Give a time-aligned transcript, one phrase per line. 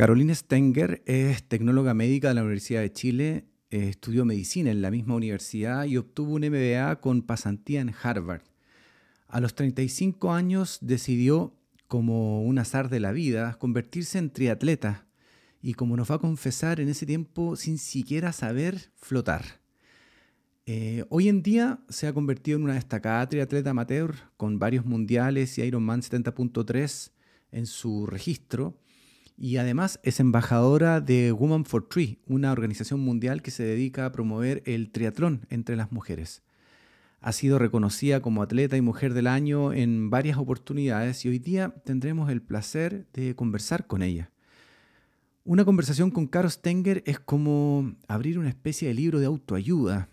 [0.00, 4.90] Carolina Stenger es tecnóloga médica de la Universidad de Chile, eh, estudió medicina en la
[4.90, 8.40] misma universidad y obtuvo un MBA con pasantía en Harvard.
[9.28, 11.54] A los 35 años decidió,
[11.86, 15.06] como un azar de la vida, convertirse en triatleta
[15.60, 19.60] y como nos va a confesar en ese tiempo sin siquiera saber flotar.
[20.64, 25.58] Eh, hoy en día se ha convertido en una destacada triatleta amateur con varios mundiales
[25.58, 27.10] y Ironman 70.3
[27.52, 28.78] en su registro
[29.40, 34.12] y además es embajadora de Woman for Tree, una organización mundial que se dedica a
[34.12, 36.42] promover el triatlón entre las mujeres.
[37.22, 41.74] Ha sido reconocida como atleta y mujer del año en varias oportunidades y hoy día
[41.86, 44.30] tendremos el placer de conversar con ella.
[45.44, 50.10] Una conversación con Caro Stenger es como abrir una especie de libro de autoayuda.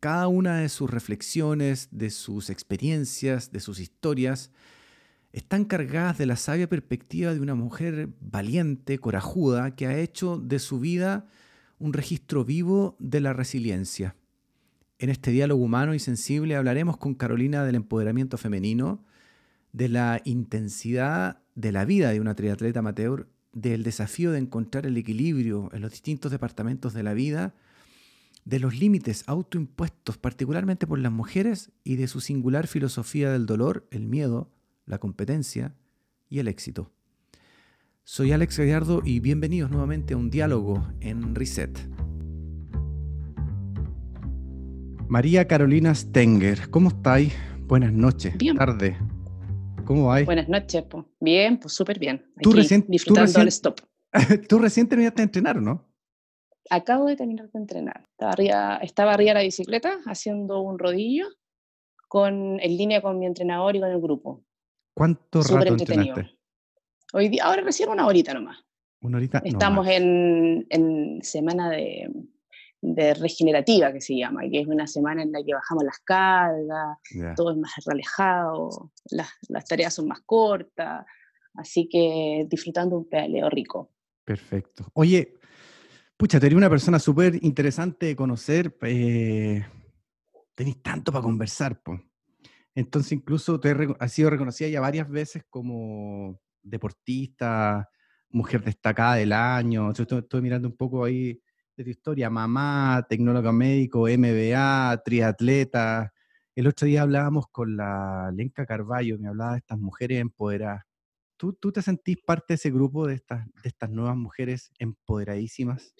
[0.00, 4.50] Cada una de sus reflexiones, de sus experiencias, de sus historias,
[5.36, 10.58] están cargadas de la sabia perspectiva de una mujer valiente, corajuda, que ha hecho de
[10.58, 11.26] su vida
[11.78, 14.16] un registro vivo de la resiliencia.
[14.98, 19.04] En este diálogo humano y sensible hablaremos con Carolina del empoderamiento femenino,
[19.74, 24.96] de la intensidad de la vida de una triatleta amateur, del desafío de encontrar el
[24.96, 27.54] equilibrio en los distintos departamentos de la vida,
[28.46, 33.86] de los límites autoimpuestos particularmente por las mujeres y de su singular filosofía del dolor,
[33.90, 34.50] el miedo,
[34.86, 35.74] la competencia
[36.28, 36.92] y el éxito.
[38.04, 41.76] Soy Alex Gallardo y bienvenidos nuevamente a un diálogo en Reset.
[45.08, 47.34] María Carolina Stenger, ¿cómo estáis?
[47.66, 48.56] Buenas noches, bien.
[48.56, 48.96] tarde.
[49.84, 50.26] ¿Cómo vais?
[50.26, 51.04] Buenas noches, pues.
[51.20, 52.24] Bien, pues súper bien.
[52.40, 53.80] ¿Tú recién- tú disfrutando recién- el stop.
[54.48, 55.84] Tú recién terminaste de entrenar, ¿no?
[56.70, 58.04] Acabo de terminar de entrenar.
[58.12, 61.26] Estaba arriba, estaba arriba de la bicicleta haciendo un rodillo
[62.08, 64.42] con, en línea con mi entrenador y con el grupo.
[64.96, 66.16] ¿Cuánto Súper rato entretenido.
[66.16, 66.38] entrenaste?
[67.12, 68.64] Hoy día, ahora recién una horita nomás.
[69.02, 69.42] Una horita.
[69.44, 69.94] Estamos más.
[69.94, 72.10] en, en semana de,
[72.80, 76.96] de regenerativa, que se llama, que es una semana en la que bajamos las cargas,
[77.36, 81.04] todo es más relajado, las, las tareas son más cortas,
[81.54, 83.92] así que disfrutando un pedaleo rico.
[84.24, 84.86] Perfecto.
[84.94, 85.34] Oye,
[86.16, 88.74] pucha, tú eres una persona súper interesante de conocer.
[88.80, 89.62] Eh,
[90.54, 92.00] tenés tanto para conversar, po.
[92.76, 97.88] Entonces, incluso te has sido reconocida ya varias veces como deportista,
[98.28, 99.94] mujer destacada del año.
[99.94, 101.40] Yo estoy, mirando un poco ahí
[101.74, 102.28] de tu historia.
[102.28, 106.12] Mamá, tecnóloga médico, MBA, triatleta.
[106.54, 110.82] El otro día hablábamos con la Lenca Carballo, me hablaba de estas mujeres empoderadas.
[111.38, 115.94] ¿Tú, ¿Tú te sentís parte de ese grupo de estas, de estas nuevas mujeres empoderadísimas?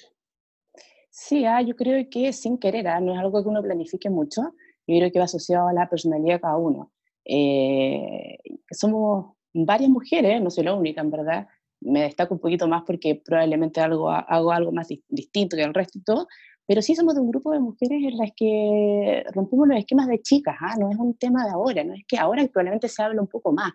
[1.09, 4.55] Sí, ah, yo creo que sin querer, ah, no es algo que uno planifique mucho,
[4.87, 6.93] yo creo que va asociado a la personalidad de cada uno.
[7.25, 8.39] Eh,
[8.71, 11.47] somos varias mujeres, no soy la única en verdad,
[11.81, 15.75] me destaco un poquito más porque probablemente algo, hago algo más dis- distinto que el
[15.75, 16.27] resto y todo,
[16.67, 20.21] pero sí somos de un grupo de mujeres en las que rompemos los esquemas de
[20.23, 23.21] chicas, ah, no es un tema de ahora, no es que ahora probablemente se habla
[23.21, 23.73] un poco más,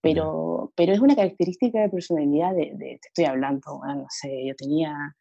[0.00, 4.46] pero, pero es una característica de personalidad de, de- te estoy hablando, bueno, no sé,
[4.46, 5.16] yo tenía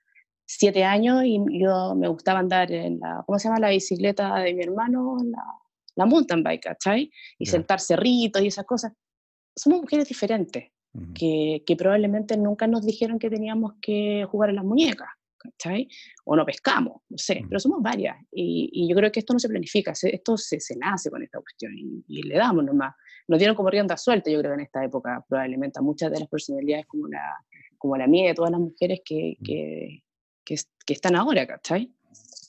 [0.49, 3.59] siete años y yo me gustaba andar en la, ¿cómo se llama?
[3.59, 5.43] La bicicleta de mi hermano, la,
[5.95, 7.11] la mountain bike, ¿cachai?
[7.37, 7.51] Y Ya.
[7.51, 8.93] sentar cerritos y esas cosas.
[9.55, 11.13] Somos mujeres diferentes, Ujú.
[11.13, 15.89] que, que probablemente nunca nos dijeron que teníamos que jugar a las muñecas, ¿cachai?
[16.25, 17.49] O no pescamos, no sé, Mm.
[17.49, 18.15] pero somos varias.
[18.31, 21.21] Y, y yo creo que esto no se planifica, se- esto se, se nace con
[21.23, 22.95] esta cuestión y, y le damos nomás.
[23.27, 26.29] Nos dieron como rienda suelta, yo creo, en esta época, probablemente a muchas de las
[26.29, 27.21] personalidades como la,
[27.77, 29.43] como la mía y de todas las mujeres que, Mm.
[29.43, 30.03] que,
[30.47, 31.93] que, que están ahora, ¿cachai?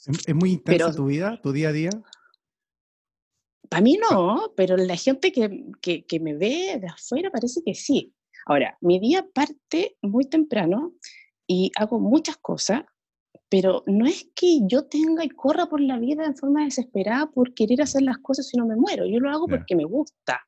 [0.06, 1.90] ¿Es, muy intensa Pero- tu vida, tu día a día?
[3.68, 7.74] Para mí no, pero la gente que, que, que me ve de afuera parece que
[7.74, 8.14] sí.
[8.46, 10.94] Ahora, mi día parte muy temprano
[11.46, 12.82] y hago muchas cosas,
[13.50, 17.52] pero no es que yo tenga y corra por la vida en forma desesperada por
[17.52, 19.04] querer hacer las cosas si no me muero.
[19.06, 19.56] Yo lo hago Ya.
[19.56, 20.40] porque me gusta.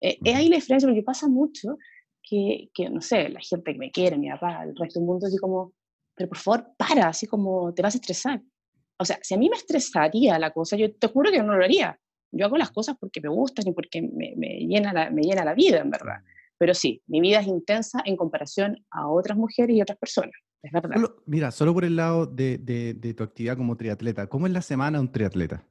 [0.00, 1.76] Eh, Es ahí la diferencia, porque pasa mucho
[2.22, 5.26] que, que, no sé, la gente que me quiere, mi papá, el resto del mundo,
[5.26, 5.72] así como,
[6.16, 8.42] pero por favor, para, así como te vas a estresar.
[8.98, 11.62] O sea, si a mí me estresaría la cosa, yo te juro que no lo
[11.64, 11.98] haría.
[12.32, 15.44] Yo hago las cosas porque me gustan y porque me, me llena, la, me llena
[15.44, 16.16] la vida, en verdad.
[16.58, 20.32] Pero sí, mi vida es intensa en comparación a otras mujeres y otras personas,
[20.62, 20.94] es verdad.
[20.96, 24.52] Solo- mira, solo por el lado de, de- de tu actividad como triatleta, ¿cómo es
[24.54, 25.62] la semana un triatleta?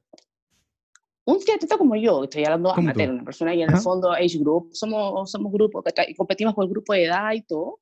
[1.24, 3.78] Un triatleta como yo, estoy hablando amateur, una persona y en Ajá.
[3.78, 6.06] el fondo age group, somos, somos grupo, ¿cachai?
[6.10, 7.80] y competimos por el grupo de edad y todo,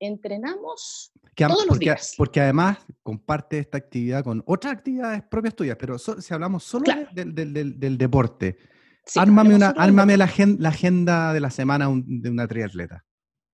[0.00, 2.14] entrenamos Que Todos los porque, días.
[2.16, 6.84] porque además comparte esta actividad con otras actividades propias tuyas, pero so- si hablamos solo
[6.84, 7.08] Claro.
[7.12, 8.56] del, deporte,
[9.04, 13.04] sí, ármame, una, ármame la, la agenda de la semana un- de una triatleta.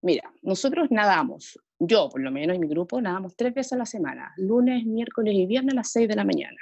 [0.03, 3.87] Mira, nosotros nadamos yo por lo menos en mi grupo nadamos tres veces a la
[3.87, 6.59] semana, lunes, miércoles y viernes a las 6 de la mañana.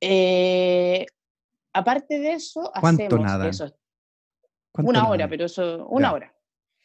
[0.00, 1.04] Eh,
[1.72, 3.48] aparte de eso, ¿Cuánto nada?
[3.48, 3.70] Eso,
[4.74, 6.34] una hora, pero eso, una hora.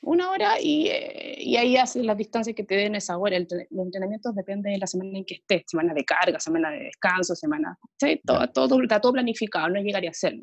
[0.03, 3.39] Una hora y, eh, y, ahí haces las distancias que te den esa hora.
[3.39, 7.35] los entrenamientos dependen de la semana en que estés, semana de carga, semana de descanso,
[7.35, 8.19] semana, ¿sí?
[8.25, 10.35] todo, todo, está todo planificado, no llegaría a ser.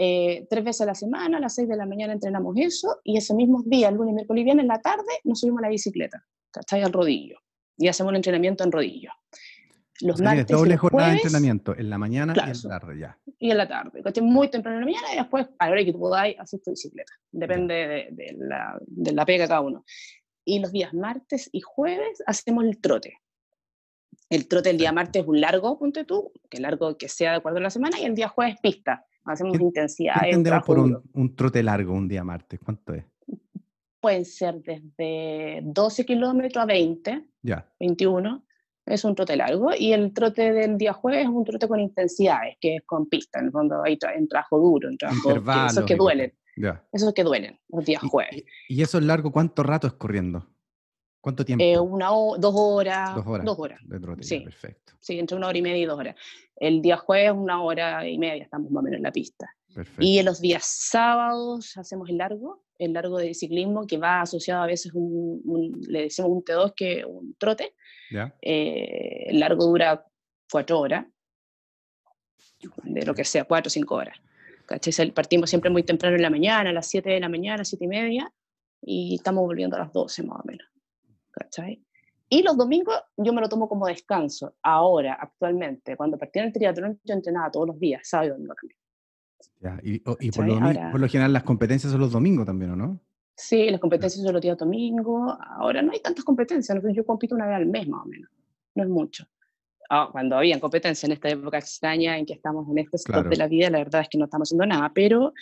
[0.00, 3.16] Eh, tres veces a la semana, a las seis de la mañana entrenamos eso y
[3.18, 6.24] ese mismo día, lunes, miércoles y viernes, en la tarde, nos subimos a la bicicleta,
[6.50, 6.82] ¿cachai?
[6.82, 7.38] Al rodillo.
[7.76, 9.10] Y hacemos un entrenamiento en rodillo.
[10.00, 13.18] Los martes doble jornada de entrenamiento, en la mañana y en la tarde ya.
[13.38, 15.92] Y en la tarde, Muy temprano en la mañana y después, a la hora que
[15.92, 17.12] tú podáis, haces tu bicicleta.
[17.32, 19.84] Depende de, de, la, de la pega cada uno.
[20.44, 23.18] Y los días martes y jueves hacemos el trote.
[24.30, 27.36] El trote el día martes es un largo, ponte tú, que largo que sea de
[27.38, 29.04] acuerdo a la semana, y el día jueves pista.
[29.24, 30.20] Hacemos intensidad.
[30.20, 32.60] ¿Qué entendemos por un, un, trote largo un día martes?
[32.64, 33.04] ¿Cuánto es?
[34.00, 37.70] Pueden ser desde 12 kilómetros a 20, ya.
[37.80, 38.47] 21
[38.90, 42.56] es un trote largo, y el trote del día jueves es un trote con intensidades,
[42.60, 45.84] que es con pista, en el fondo hay en trabajo duro, en trabajo que, esos
[45.84, 46.34] que duelen.
[46.92, 48.42] Esos que duelen los días jueves.
[48.68, 50.46] ¿Y, eso es largo cuánto rato es corriendo?
[51.20, 51.64] ¿Cuánto tiempo?
[51.64, 53.14] Eh, una dos horas.
[53.14, 53.44] Dos horas.
[53.44, 53.80] Dos horas.
[53.84, 54.40] De trote, sí.
[54.40, 54.92] perfecto.
[55.00, 56.16] Sí, entre una hora y media y dos horas.
[56.56, 59.48] El día jueves, una hora y media, estamos más o menos en la pista.
[59.74, 60.02] Perfecto.
[60.02, 64.62] Y en los días sábados hacemos el largo, el largo de ciclismo, que va asociado
[64.62, 67.74] a veces, un, le decimos un T2, que un trote,
[68.40, 70.04] eh, el largo dura
[70.50, 71.06] cuatro horas,
[72.84, 74.18] de lo que sea, cuatro o cinco horas.
[75.14, 77.88] Partimos siempre muy temprano en la mañana, a las siete de la mañana, siete y
[77.88, 78.32] media,
[78.82, 80.66] y estamos volviendo a las doce más o menos.
[82.30, 84.56] Y los domingos yo me lo tomo como descanso.
[84.62, 88.54] Ahora, actualmente, cuando partí en el triatlón, yo entrenaba todos los días, sábado y domingo
[88.54, 88.78] también.
[89.82, 93.00] Y, por, lo, por, lo, general las competencias son los domingos también, ¿o no?
[93.34, 95.36] Sí, las competencias son los días domingo.
[95.58, 98.30] Ahora no hay tantas competencias, yo compito una vez al mes más o menos,
[98.74, 99.26] no es mucho.
[99.90, 103.36] Ah, cuando había competencia en esta época extraña en que estamos en este sector de
[103.36, 105.32] la vida, la verdad es que no estamos haciendo nada, pero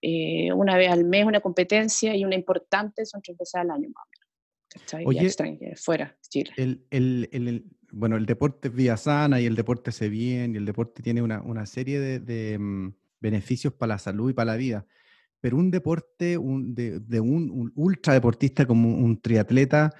[0.00, 3.88] eh, una vez al mes una competencia y una importante son tres veces al año
[3.88, 5.06] más o menos.
[5.06, 6.52] Oye, extraña, fuera, Chile.
[6.56, 10.58] El, el, el, bueno, el deporte es vía sana y el deporte se bien y
[10.58, 14.52] el deporte tiene una, una serie de, de mm, beneficios para la salud y para
[14.52, 14.86] la vida
[15.40, 19.92] pero un deporte un, de, un, ultra deportista como un triatleta,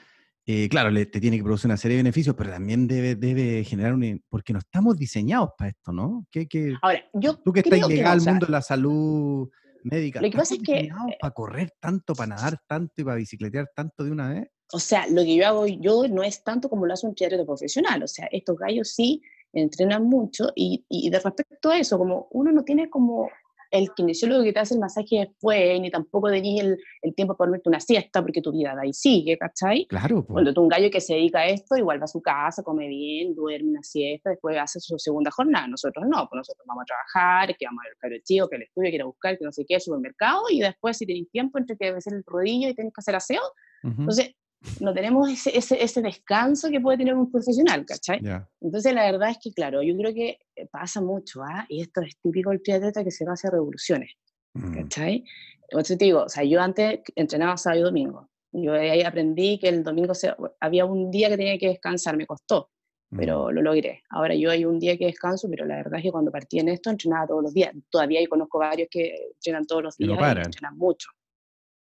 [0.44, 3.64] eh, claro, le, te tiene que producir una serie de beneficios, pero también debe, debe
[3.64, 4.24] generar un...
[4.28, 6.26] porque no estamos diseñados para esto, ¿no?
[6.30, 6.48] ¿Qué,
[6.82, 9.48] Ahora, yo Tú que estás llegado al mundo de la salud
[9.84, 10.78] médica, lo que pasa es que...
[10.80, 10.90] Eh,
[11.20, 14.48] para correr tanto, para nadar tanto y para bicicletear tanto de una vez?
[14.72, 17.44] O sea, lo que yo hago yo no es tanto como lo hace un triatleta
[17.44, 19.22] profesional, o sea, estos gallos sí
[19.62, 23.28] entrenan mucho y, y de respecto a eso, como uno no tiene como
[23.70, 27.48] el kinesiólogo que te hace el masaje después, ni tampoco tenías el, el, tiempo para
[27.48, 29.86] dormirte una siesta, porque tu vida de ahí sigue, ¿cachai?
[29.86, 30.24] Claro.
[30.24, 32.88] Cuando tú un gallo que se dedica a esto, igual va a su casa, come
[32.88, 35.66] bien, duerme una siesta, después hace su segunda jornada.
[35.68, 38.62] Nosotros no, pues nosotros vamos a trabajar, que vamos a ver el chico, que el
[38.62, 41.30] estudio, que ir a buscar, que no sé qué, el supermercado, y después si tenéis
[41.30, 43.42] tiempo entre que hacer el rodillo y tenés que hacer aseo,
[43.82, 44.34] entonces
[44.80, 48.20] no tenemos ese, ese, ese, descanso que puede tener un profesional, ¿cachai?
[48.60, 51.66] Entonces, la verdad es que, claro, yo creo que eh, pasa mucho, ¿ah?
[51.68, 54.12] Y esto es típico del triatleta que se va a hacer revoluciones,
[54.54, 54.74] mm.
[54.74, 55.24] ¿cachai?
[55.68, 58.28] Entonces te digo, o sea, yo antes entrenaba sábado y domingo.
[58.52, 62.26] Yo ahí aprendí que el domingo se, había un día que tenía que descansar, me
[62.26, 62.70] costó,
[63.10, 63.50] pero mm.
[63.50, 64.02] lo logré.
[64.10, 66.68] Ahora yo hay un día que descanso, pero la verdad es que cuando partí en
[66.68, 67.74] esto entrenaba todos los días.
[67.90, 71.10] Todavía yo conozco varios que entrenan todos los días y entrenan mucho.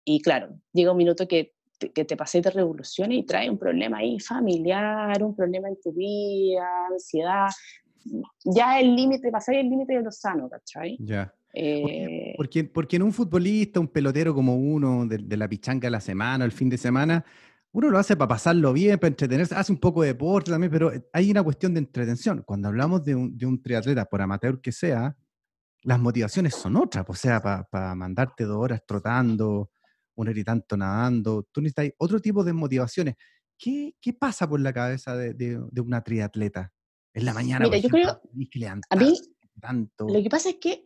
[0.04, 1.52] Y claro, llega un minuto que
[1.90, 5.92] que te paséis de revolución y trae un problema ahí familiar, un problema en tu
[5.92, 7.48] vida, ansiedad.
[8.44, 10.96] Ya el límite, pasáis el límite de lo sano, ¿cachai?
[11.00, 11.32] Ya.
[11.54, 16.00] Eh, porque, porque, en un futbolista, un pelotero como uno, de, la pichanga de la
[16.00, 17.24] semana, el fin de semana,
[17.72, 20.92] uno lo hace para pasarlo bien, para entretenerse, hace un poco de deporte también, pero
[21.12, 22.42] hay una cuestión de entretención.
[22.44, 25.16] Cuando hablamos de un, de un triatleta, por amateur que sea,
[25.82, 29.70] las motivaciones son otras, o sea, para mandarte dos horas trotando,
[30.14, 33.16] un tanto nadando, tú necesitas otro tipo de motivaciones.
[33.58, 36.72] ¿Qué, qué pasa por la cabeza de, de, una triatleta?
[37.14, 38.08] En la mañana, Mira, yo creo,
[38.90, 39.14] a mí,
[39.60, 40.08] tanto.
[40.08, 40.84] lo que pasa es que...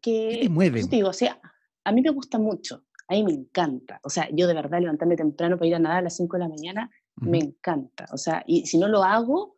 [0.00, 0.82] que ¿Qué te mueve?
[0.82, 1.40] digo, o sea,
[1.84, 4.00] a mí me gusta mucho, a mí me encanta.
[4.02, 6.42] O sea, yo de verdad levantarme temprano para ir a nadar a las 5 de
[6.42, 8.06] la mañana, me encanta.
[8.12, 9.56] O sea, y si no lo hago,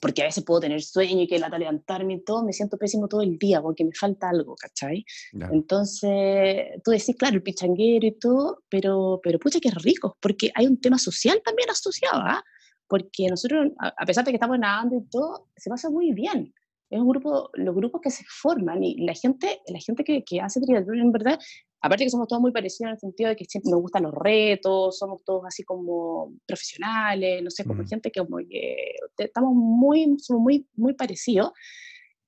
[0.00, 3.08] porque a veces puedo tener sueño y que lata levantarme y todo, me siento pésimo
[3.08, 5.04] todo el día porque me falta algo, ¿cachai?
[5.52, 10.66] Entonces, tú decís, claro, el pichanguero y todo, pero, pero pucha que rico, porque hay
[10.66, 12.42] un tema social también asociado, ¿ah?
[12.88, 16.52] Porque nosotros, a pesar de que estamos nadando y todo, se pasa muy bien.
[16.90, 20.40] Es un grupo, los grupos que se forman y la gente, la gente que, que
[20.40, 21.38] hace triatlón en verdad
[21.82, 24.14] aparte que somos todos muy parecidos en el sentido de que siempre nos gustan los
[24.14, 30.16] retos, somos todos así como profesionales, no sé, como gente que como que estamos muy,
[30.18, 31.50] somos muy, muy parecidos.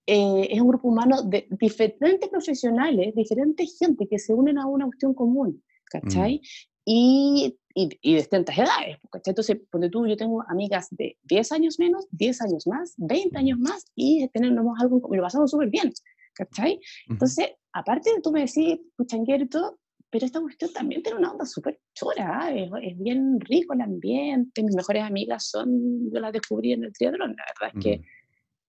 [0.06, 4.86] Eh, es un grupo humano de diferentes profesionales, diferentes gente que se unen a una
[4.86, 6.42] cuestión común, ¿cachai?
[6.84, 9.30] Y, y, y, de distintas edades, ¿cachai?
[9.30, 13.58] Entonces, ponte tú, yo tengo amigas de 10 años menos, 10 años más, 20 años
[13.58, 15.92] más, y tenemos algo, y lo pasamos súper bien,
[16.34, 16.80] ¿cachai?
[17.08, 19.78] Entonces, aparte de tú me decís, puchanguero y todo,
[20.10, 22.52] pero esta cuestión también tiene una onda súper chora, ¿ah?
[22.52, 26.92] es, es, bien rico el ambiente, mis mejores amigas son, yo las descubrí en el
[26.92, 28.02] triatlón, la verdad es que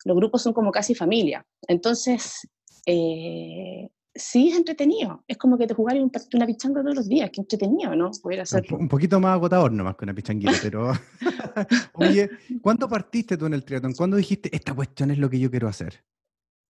[0.06, 1.46] los grupos son como casi familia.
[1.68, 2.48] Entonces,
[2.86, 5.24] eh, sí es entretenido.
[5.28, 8.12] Es como que te jugar una pichanga todos los días, que entretenido, ¿no?
[8.22, 10.94] Poder ser Un poquito más agotador nomás que una pichanguita, pero...
[11.94, 12.30] Oye,
[12.62, 13.94] ¿cuándo partiste tú en el triatlón?
[13.94, 16.04] ¿Cuándo dijiste, esta cuestión es lo que yo quiero hacer?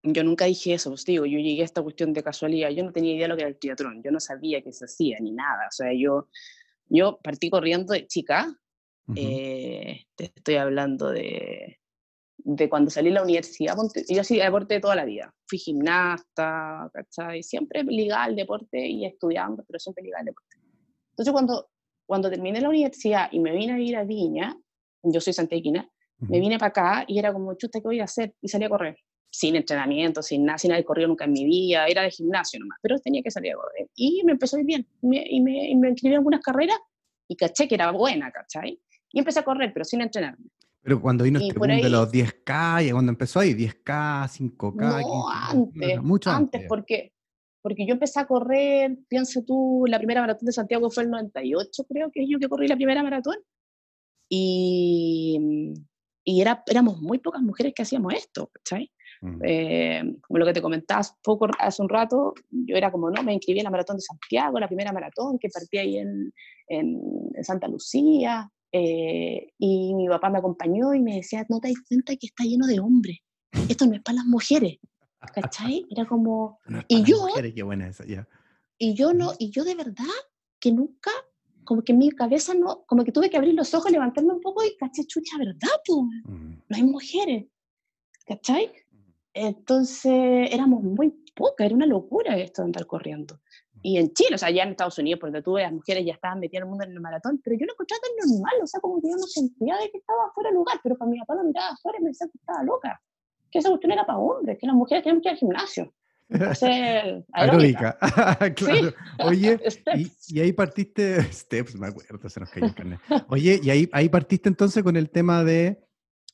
[0.05, 2.91] Yo nunca dije eso, pues digo, yo llegué a esta cuestión de casualidad, yo no
[2.91, 5.31] tenía idea de lo que era el triatlón, yo no sabía qué se hacía ni
[5.31, 6.27] nada, o sea, yo,
[6.87, 8.55] yo partí corriendo de chica,
[9.07, 9.17] uh -huh.
[9.17, 11.79] eh, te estoy hablando de
[12.45, 13.75] de cuando salí de la universidad,
[14.07, 15.33] yo hacía deporte toda la vida.
[15.47, 17.41] Fui gimnasta, ¿cachai?
[17.41, 20.57] Siempre ligada al deporte y estudiando, pero siempre ligada al deporte.
[21.09, 21.69] Entonces, cuando,
[22.05, 24.55] cuando terminé la universidad y me vine a vivir a Viña,
[25.01, 26.29] yo soy santequina, uh -huh.
[26.29, 28.35] me vine para acá y era como, chuta, ¿qué voy a hacer?
[28.41, 28.95] Y salí a correr.
[29.37, 32.79] Sin entrenamiento, sin nada, sin haber corrido nunca en mi vida, era de gimnasio nomás,
[32.81, 33.89] pero tenía que salir a correr.
[33.93, 36.77] Y me empezó a ir bien, me, y, me, y me inscribí en algunas carreras
[37.27, 38.79] y caché que era buena, ¿cachai?
[39.11, 40.45] Y empecé a correr, pero sin entrenarme.
[40.81, 45.01] Pero cuando vino este boom de los 10K, y cuando empezó ahí, 10K, 5K.
[45.01, 46.69] No, 15, antes, mucho antes, antes.
[46.69, 47.11] Porque,
[47.61, 51.83] porque yo empecé a correr, piensa tú, la primera maratón de Santiago fue el 98,
[51.89, 53.35] creo que es yo que corrí la primera maratón.
[54.29, 55.73] Y,
[56.23, 58.91] y era, éramos muy pocas mujeres que hacíamos esto, ¿cachai?
[59.21, 59.41] Mm.
[59.43, 63.33] Eh, como lo que te comentabas poco hace un rato, yo era como, no, me
[63.33, 66.33] inscribí en la maratón de Santiago, la primera maratón que partí ahí en,
[66.67, 67.01] en,
[67.33, 71.77] en Santa Lucía, eh, y mi papá me acompañó y me decía, no te das
[71.87, 73.19] cuenta que está lleno de hombres.
[73.69, 74.79] Esto no es para las mujeres.
[75.33, 75.85] ¿Cachai?
[75.89, 76.59] Era como...
[76.67, 77.21] No y yo...
[77.21, 78.03] Mujeres, qué buena esa.
[78.77, 80.03] Y yo no, y yo de verdad
[80.59, 81.11] que nunca,
[81.63, 84.41] como que en mi cabeza no, como que tuve que abrir los ojos, levantarme un
[84.41, 85.69] poco y caché, chucha, ¿verdad?
[85.85, 85.99] Pues?
[86.25, 86.53] Mm.
[86.67, 87.45] No hay mujeres.
[88.25, 88.71] ¿Cachai?
[89.35, 93.39] Entonces éramos muy pocas, era una locura esto de andar corriendo
[93.85, 96.39] y en Chile, o sea, ya en Estados Unidos, porque tú las mujeres ya estaban
[96.39, 98.79] metidas en el mundo en el maratón, pero yo lo encontraba tan normal, o sea,
[98.79, 101.35] como que yo no sentía de que estaba fuera de lugar, pero para mi papá
[101.35, 102.99] lo miraba afuera y me decía que estaba loca,
[103.51, 105.93] que esa cuestión era para hombres, que las mujeres tenían que ir al gimnasio.
[107.33, 107.95] Aeróbica.
[108.55, 108.89] claro.
[108.89, 108.95] ¿Sí?
[109.23, 109.59] Oye,
[109.95, 112.99] y, y, ahí partiste, steps, me acuerdo, se nos cayó el carnet.
[113.29, 115.85] Oye, y ahí, ahí partiste entonces con el tema de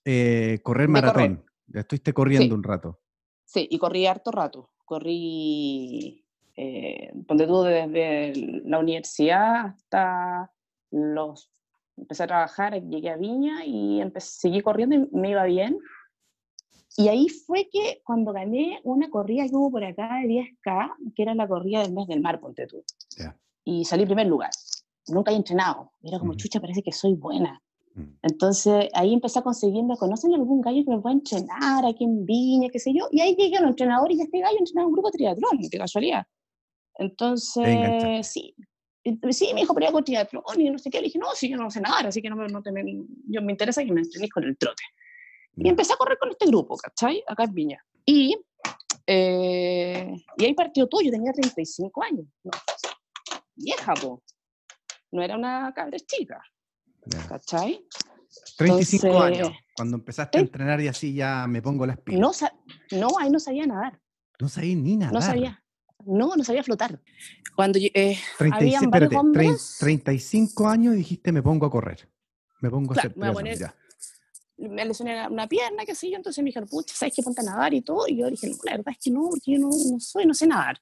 [0.05, 1.35] eh, correr de maratón.
[1.35, 1.50] Correr.
[1.73, 2.51] Estuviste corriendo sí.
[2.53, 2.99] un rato.
[3.45, 4.69] Sí, y corrí harto rato.
[4.85, 6.21] Corrí
[6.55, 8.33] eh, ponte tú desde
[8.65, 10.51] la universidad hasta
[10.91, 11.49] los...
[11.97, 15.77] Empecé a trabajar, llegué a Viña y empecé, seguí corriendo y me iba bien.
[16.97, 21.21] Y ahí fue que cuando gané una corrida que hubo por acá de 10K, que
[21.21, 22.83] era la corrida del mes del mar, ponte tú.
[23.17, 23.37] Yeah.
[23.63, 24.49] Y salí en primer lugar.
[25.07, 25.91] Nunca he entrenado.
[26.01, 26.37] Era como, mm.
[26.37, 27.61] chucha, parece que soy buena.
[27.93, 28.03] Mm.
[28.23, 32.25] Entonces ahí empecé a conseguir, ¿me conocen algún gallo que me pueda entrenar aquí en
[32.25, 33.07] Viña, qué sé yo?
[33.11, 35.77] Y ahí llegué a un entrenador y este gallo entrenaba un grupo de triatlón, de
[35.77, 36.25] casualidad.
[36.95, 38.55] Entonces, sí.
[39.31, 40.99] Sí, me dijo, pero hago triatlón y no sé qué.
[40.99, 42.83] Le dije, no, sí, yo no sé nadar, así que no, no te me,
[43.27, 44.83] yo me interesa que me entrenes con el trote.
[45.57, 47.23] Y empecé a correr con este grupo, ¿cachai?
[47.27, 47.85] Acá en Viña.
[48.05, 48.37] Y,
[49.07, 52.25] eh, y ahí partió todo, yo tenía 35 años.
[52.43, 52.51] No,
[53.55, 54.21] vieja, po.
[55.11, 56.41] No era una cabra chica,
[57.27, 57.85] ¿cachai?
[58.57, 62.41] 35 Entonces, años, cuando empezaste a entrenar y así ya me pongo las pilas.
[62.91, 63.99] No, no, ahí no sabía nadar.
[64.39, 65.13] No sabía ni nadar.
[65.13, 65.63] No sabía.
[66.05, 66.99] No, no sabía flotar.
[67.55, 72.09] Cuando eh, 36, espérate, hombres, 35 años y dijiste me pongo a correr.
[72.59, 73.73] Me pongo claro, a hacer
[74.57, 77.41] me, me lesioné una pierna, qué sé yo, entonces me dijeron, pucha, ¿sabes qué ponte
[77.41, 78.07] a nadar y todo?
[78.07, 80.33] Y yo dije, no, la verdad es que no, porque yo no, no soy, no
[80.33, 80.79] sé nadar.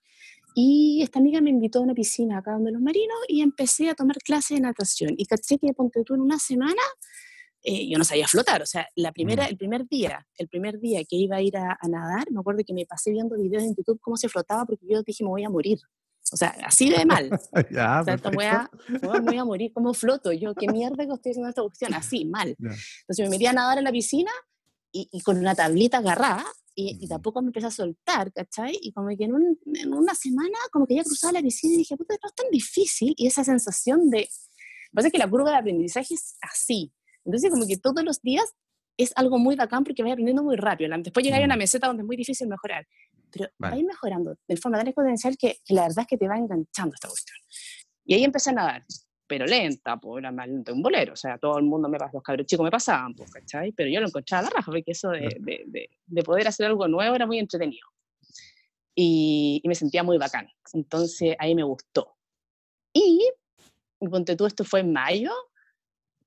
[0.56, 3.96] Y esta amiga me invitó a una piscina acá donde los marinos y empecé a
[3.96, 5.14] tomar clases de natación.
[5.18, 6.82] Y caché que ponte tú en una semana
[7.62, 11.02] eh, yo no sabía flotar, o sea, la primera, el primer día, el primer día
[11.04, 13.76] que iba a ir a, a, nadar, me acuerdo que me pasé viendo videos en
[13.76, 15.78] YouTube cómo se flotaba porque yo dije me voy a morir,
[16.32, 17.30] o sea, así de mal,
[17.72, 20.32] ya, o sea, me voy, a, me voy a morir, ¿cómo floto?
[20.32, 22.56] Yo, qué mierda que estoy haciendo esta cuestión, así, mal.
[22.60, 22.70] Ya.
[23.02, 24.32] Entonces me metí a nadar en la piscina
[24.94, 26.46] y, y con una tablita agarrada
[26.80, 28.78] y, y, tampoco me empecé a soltar, ¿cachai?
[28.82, 31.78] Y como que en, un, en, una semana como que ya cruzaba la piscina y
[31.78, 34.30] dije, puta, no es tan difícil y esa sensación de...
[34.92, 36.92] Pasa que la curva de aprendizaje es así,
[37.26, 38.44] entonces, como que todos los días
[38.98, 40.90] es algo muy bacán porque vas aprendiendo muy rápido.
[40.98, 42.88] Después llegas a una meseta donde es muy difícil mejorar.
[43.32, 46.28] pero va a ir mejorando de forma tan exponencial que, la verdad es que te
[46.28, 47.38] va enganchando esta cuestión.
[48.06, 48.86] Y ahí empecé a nadar,
[49.30, 52.16] pero lenta, pues era más lento un bolero, o sea, todo el mundo me pasaba,
[52.16, 53.72] los cabros chicos me pasaban, pues, ¿cachai?
[53.72, 56.88] Pero yo lo encontraba a la raja, porque eso de, de, de, poder hacer algo
[56.88, 57.88] nuevo era muy entretenido.
[58.96, 60.50] Y, y, me sentía muy bacán.
[60.74, 62.16] Entonces ahí me gustó.
[62.92, 63.30] Y,
[64.00, 65.32] ponte tú, esto fue en mayo,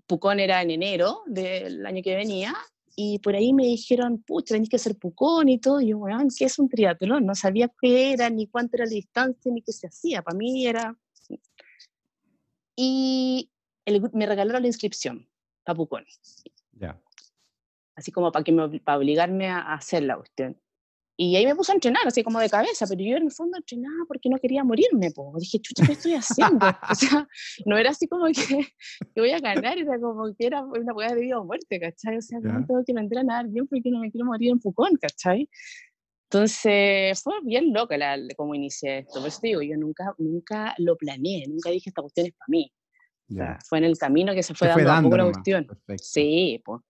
[0.06, 2.54] Pucón era en enero del año que venía,
[2.94, 5.80] y por ahí me dijeron, pucha, tenés que hacer Pucón y todo.
[5.80, 7.26] Y yo, bueno, ¿qué es un triatlón?
[7.26, 10.22] No sabía qué era, ni cuánto era la distancia, ni qué se hacía.
[10.22, 10.96] Para mí era...
[12.76, 13.50] Y
[14.12, 15.28] me regalaron la inscripción
[15.64, 16.04] para Pucón.
[16.72, 17.00] Ya.
[17.94, 20.58] Así como para, que me, para obligarme a, hacer la cuestión.
[21.14, 23.58] Y ahí me puse a entrenar, así como de cabeza, pero yo en el fondo
[23.58, 25.34] entrenaba porque no quería morirme, po.
[25.38, 26.66] Dije, chucha, ¿qué estoy haciendo?
[26.90, 27.28] o sea,
[27.66, 28.32] no era así como que,
[29.14, 32.16] que, voy a ganar, era como que era una hueá de vida o muerte, ¿cachai?
[32.16, 35.48] O sea, no tengo que nadar bien porque no me quiero morir en Pucón, ¿cachai?
[36.32, 39.20] Entonces, fue bien loca la, como inicié esto.
[39.20, 42.46] Por eso te digo, yo nunca, nunca lo planeé, nunca dije, esta cuestión es para
[42.48, 42.72] mí.
[43.30, 45.66] O sea, fue en el camino que se fue, dando, a poco la cuestión.
[45.98, 46.80] Sí, pues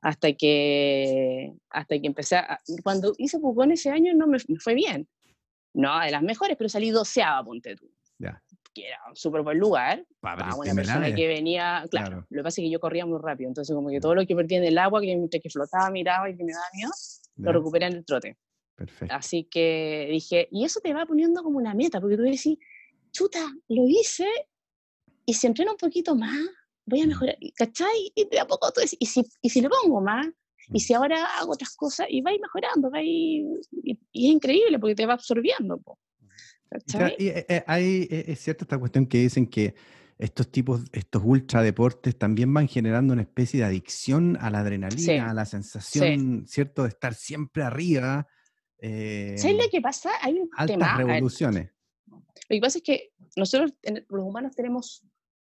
[0.00, 5.06] hasta que, hasta que empecé, a, cuando hice Pucón ese año no me, fue bien,
[5.74, 7.90] no de las mejores, pero salí doceava, ponte tú.
[8.18, 8.42] Ya.
[8.72, 12.60] Que era un súper buen lugar, para una persona que venía, claro, lo que pasa
[12.60, 14.78] es que yo corría muy rápido, entonces como que todo lo que perdía en el
[14.78, 16.90] agua, que, que flotaba, miraba y que me daba miedo,
[17.36, 18.38] lo recuperé en el trote.
[18.76, 19.14] Perfecto.
[19.14, 22.58] Así que dije, y eso te va poniendo como una meta, porque tú decís,
[23.10, 24.28] chuta, lo hice,
[25.24, 26.36] y si entreno un poquito más,
[26.84, 28.12] voy a mejorar, ¿cachai?
[28.14, 30.26] Y de a poco tú y si, y si le pongo más,
[30.72, 33.46] y si ahora hago otras cosas, y va a ir mejorando, va y,
[33.82, 35.80] es increíble porque te va absorbiendo.
[36.68, 37.16] ¿cachai?
[37.18, 39.74] Y, eh, eh, hay, eh, es cierta esta cuestión que dicen que
[40.18, 45.34] estos tipos, estos ultradeportes también van generando una especie de adicción a la adrenalina, a
[45.34, 48.26] la sensación, ¿cierto?, de estar siempre arriba.
[48.88, 50.10] Eh, ¿Sabes lo que pasa?
[50.22, 51.70] Hay un altas revoluciones.
[52.06, 55.02] Lo que pasa es que nosotros, los humanos, tenemos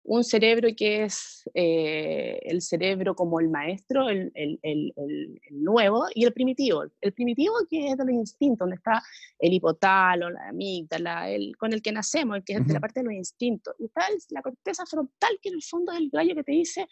[0.05, 6.07] un cerebro que es eh, el cerebro como el maestro, el, el, el, el, nuevo,
[6.15, 6.85] y el primitivo.
[7.01, 9.03] El primitivo que es de los instintos, donde está
[9.41, 13.01] el hipotalo, la amígdala, el, con el que nacemos, el que es de la parte
[13.01, 13.75] de los instintos.
[13.81, 16.87] Y está la corteza frontal, que en el fondo es el gallo que te dice,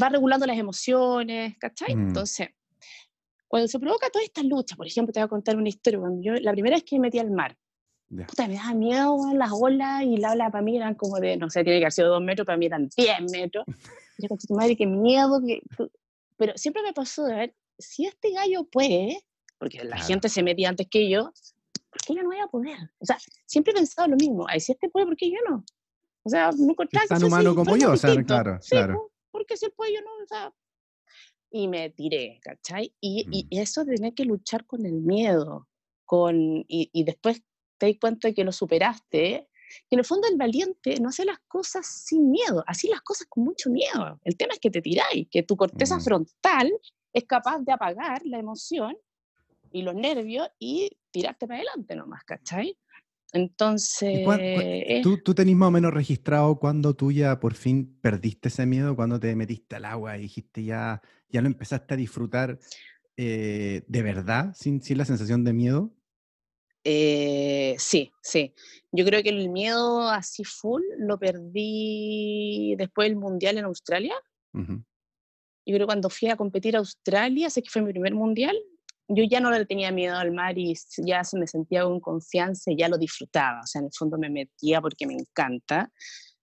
[0.00, 1.96] va regulando las emociones, ¿cachai?
[1.96, 2.08] Mm.
[2.08, 2.48] Entonces,
[3.48, 6.22] cuando se provoca toda esta lucha, por ejemplo, te voy a contar una historia, cuando
[6.22, 7.56] yo, la primera vez que me metí al mar,
[8.10, 11.50] Puta, me daba miedo las olas y la ola para mí eran como de, no
[11.50, 13.66] sé, tiene que haber sido dos metros, para mí eran 10 metros.
[14.16, 15.42] Y yo con tu madre, qué miedo.
[15.46, 15.62] Que...
[16.38, 19.22] Pero siempre me pasó de ver, si este gallo puede,
[19.58, 21.32] porque la gente se metía antes que yo,
[21.90, 22.78] ¿por qué yo no voy a poder?
[22.98, 25.64] O sea, siempre he pensado lo mismo, Ay, si este puede, ¿por qué yo no?
[26.22, 29.10] O sea, no encontraba Tan humano como yo, o sea, claro, claro.
[29.30, 30.52] Porque si él puede, yo no, o sea.
[31.50, 32.94] Y me tiré, ¿cachai?
[33.00, 33.60] Y, y mm.
[33.60, 35.68] eso de tener que luchar con el miedo,
[36.04, 37.42] con, y, y después
[37.78, 39.48] te das cuenta que lo superaste,
[39.88, 43.26] que en el fondo el valiente no hace las cosas sin miedo, así las cosas
[43.28, 44.20] con mucho miedo.
[44.24, 46.00] El tema es que te tiráis, que tu corteza mm.
[46.00, 46.72] frontal
[47.12, 48.96] es capaz de apagar la emoción
[49.72, 52.76] y los nervios y tirarte para adelante nomás, ¿cachai?
[53.32, 54.24] Entonces...
[55.02, 58.96] ¿Tú, ¿Tú tenés más o menos registrado cuando tú ya por fin perdiste ese miedo,
[58.96, 62.58] cuando te metiste al agua y dijiste ya, ya lo empezaste a disfrutar
[63.16, 65.92] eh, de verdad, sin, sin la sensación de miedo?
[66.84, 68.54] Eh, sí, sí.
[68.92, 74.14] Yo creo que el miedo así full lo perdí después del Mundial en Australia.
[74.54, 78.56] Yo creo que cuando fui a competir a Australia, sé que fue mi primer Mundial,
[79.08, 82.70] yo ya no le tenía miedo al mar y ya se me sentía con confianza
[82.70, 83.60] y ya lo disfrutaba.
[83.60, 85.90] O sea, en el fondo me metía porque me encanta,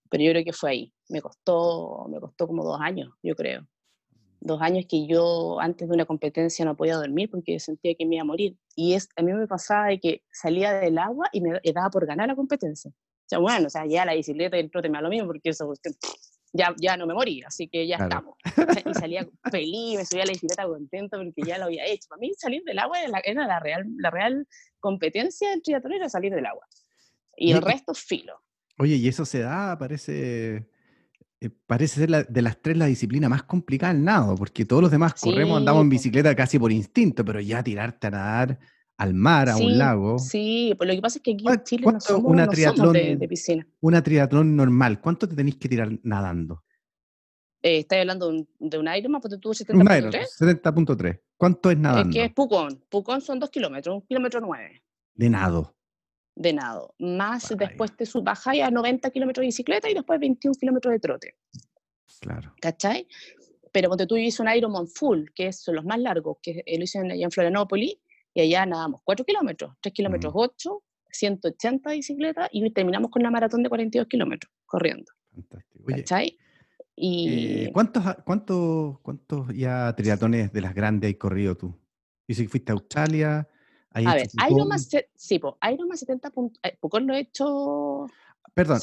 [0.10, 0.94] pero yo creo que fue ahí.
[1.10, 3.68] Me costó, me costó como dos años, yo creo
[4.46, 8.16] dos años que yo antes de una competencia no podía dormir porque sentía que me
[8.16, 8.56] iba a morir.
[8.76, 12.06] Y es, a mí me pasaba de que salía del agua y me daba por
[12.06, 12.92] ganar la competencia.
[12.92, 15.28] O sea, bueno, o sea, ya la bicicleta y el trote me da lo mismo
[15.28, 15.68] porque eso,
[16.56, 18.38] ya, ya no me morí, así que ya estamos.
[18.86, 22.08] Y salía feliz, me subía a la bicicleta contento porque ya lo había hecho.
[22.10, 24.48] Para mí salir del agua era la, la real, la real
[24.80, 26.66] competencia del triatlón era salir del agua.
[27.36, 28.42] Y, y el resto, filo.
[28.78, 30.68] Oye, y eso se da, parece
[31.42, 34.92] eh, parece ser de las tres la disciplina más complicada el nado, porque todos los
[34.92, 38.60] demás corremos, andamos en bicicleta casi por instinto, pero ya tirarte a nadar
[38.98, 40.20] al mar, a un lago.
[40.20, 43.28] Sí, pues lo que pasa es que aquí en Chile no somos, una triatlón, de,
[43.28, 43.68] piscina.
[43.82, 46.64] Una triatlón normal, ¿cuánto te tenéis que tirar nadando?
[47.62, 49.22] Eh, ¿Estás hablando de un, de un Ironman?
[49.22, 50.28] Porque tú 70.3.
[50.40, 51.22] 70.3.
[51.36, 52.10] ¿Cuánto es nadando?
[52.10, 52.84] Es que es Pucón.
[52.90, 54.84] Pucón son dos kilómetros, un kilómetro nueve.
[55.16, 55.76] De nado
[56.36, 60.92] de nado, más después te bajáis a 90 kilómetros de bicicleta y después 21 kilómetros
[60.92, 61.36] de trote.
[62.20, 62.54] Claro.
[62.60, 63.08] ¿Cachai?
[63.72, 67.00] Pero cuando tú hice un Ironman full, que son los más largos, que lo hice
[67.00, 67.98] allá en Florianópolis,
[68.36, 73.64] y allá nadamos 4 kilómetros, 3 kilómetros 8, 180 bicicletas y terminamos con la maratón
[73.64, 75.12] de 42 kilómetros corriendo.
[75.34, 75.86] Fantástico.
[75.88, 76.38] Oye,
[76.98, 77.66] y...
[77.66, 81.74] Eh, ¿cuántos, cuántos, ¿Cuántos ya triatones de las grandes hay corrido tú?
[82.28, 83.48] Dice que fuiste a Australia.
[83.92, 86.60] a ver, Ironman, sí, Ironman 70 puntos.
[86.64, 88.08] Eh, Pucón lo he hecho
[88.56, 88.80] Perdón,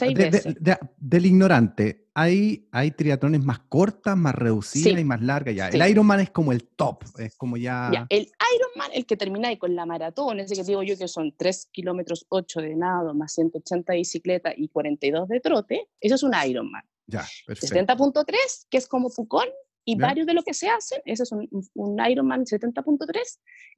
[0.99, 5.55] del ignorante, ¿hay, ¿hay triatones más cortas, más reducidas y más largas?
[5.55, 5.69] Ya.
[5.71, 7.91] El Ironman es como el top, es como ya...
[8.11, 11.35] El Ironman, el que termina ahí con la maratón, ese que digo yo que son
[11.35, 16.23] 3 kilómetros 8 de nado, más 180 de bicicleta y 42 de trote, eso es
[16.23, 16.85] un Ironman.
[17.07, 17.95] Ya, perfecto.
[17.95, 18.35] 70.3,
[18.69, 19.49] que es como Pucón,
[19.87, 23.09] y varios de lo que se hacen, ese es un, un Ironman 70.3,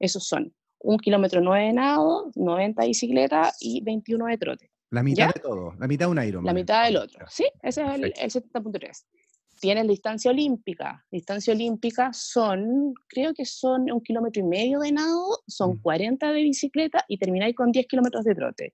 [0.01, 4.74] esos son un kilómetro 9 de nado, 90 de bicicleta y 21 de trote.
[4.91, 6.45] La mitad de todo, la mitad de un Ironman.
[6.45, 9.03] La mitad del otro, sí, ese es el, el 70.3.
[9.59, 11.05] Tienen distancia olímpica.
[11.09, 16.33] Distancia olímpica son, creo que son un kilómetro y medio de nado, son 40 mm.
[16.33, 18.73] de bicicleta y termináis con 10 kilómetros de trote.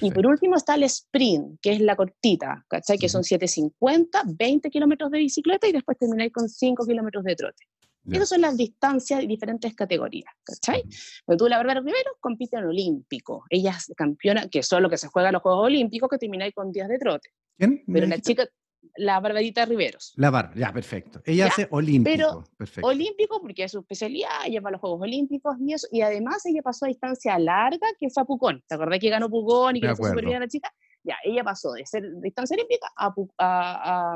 [0.00, 2.98] y por último está el sprint, que es la cortita, ¿cachai?
[2.98, 7.64] Que son 750, 20 kilómetros de bicicleta y después termináis con 5 kilómetros de trote.
[8.10, 10.82] Esas son las distancias de diferentes categorías, ¿cachai?
[11.26, 13.44] Pero tú, la Bárbara Rivero, compite en olímpico.
[13.50, 16.54] Ella es campeona, que son lo que se juega en los Juegos Olímpicos, que termináis
[16.54, 17.30] con días de trote.
[17.58, 17.84] ¿Quién?
[17.86, 18.48] Pero la chica,
[18.96, 20.14] la Barbarita Riveros.
[20.16, 21.20] La Bárbara, ya, perfecto.
[21.24, 22.16] Ella hace olímpico.
[22.16, 22.88] Pero perfecto.
[22.88, 25.86] olímpico porque es su especialidad, ella va a los Juegos Olímpicos y eso.
[25.90, 28.62] Y además ella pasó a distancia larga, que fue a Pucón.
[28.66, 30.72] ¿Te acordás que ganó Pucón y que fue súper bien a la chica?
[31.02, 34.14] Ya, ella pasó de ser distancia olímpica a, a,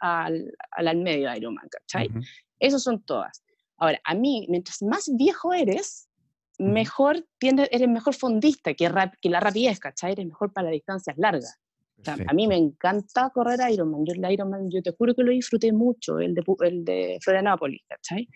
[0.00, 2.08] a, al, al, medio de Ironman, ¿cachai?
[2.58, 3.44] Esas son todas.
[3.76, 6.08] Ahora, a mí, mientras más viejo eres,
[6.58, 8.90] mejor eres mejor fondista que,
[9.20, 10.12] que la rapidez, ¿cachai?
[10.12, 11.58] Eres mejor para las distancias largas.
[12.06, 14.04] a mí me encanta correr Ironman.
[14.06, 17.82] Yo el Ironman, yo te juro que lo disfruté mucho, el de, el de Florianópolis,
[17.88, 18.28] ¿cachai?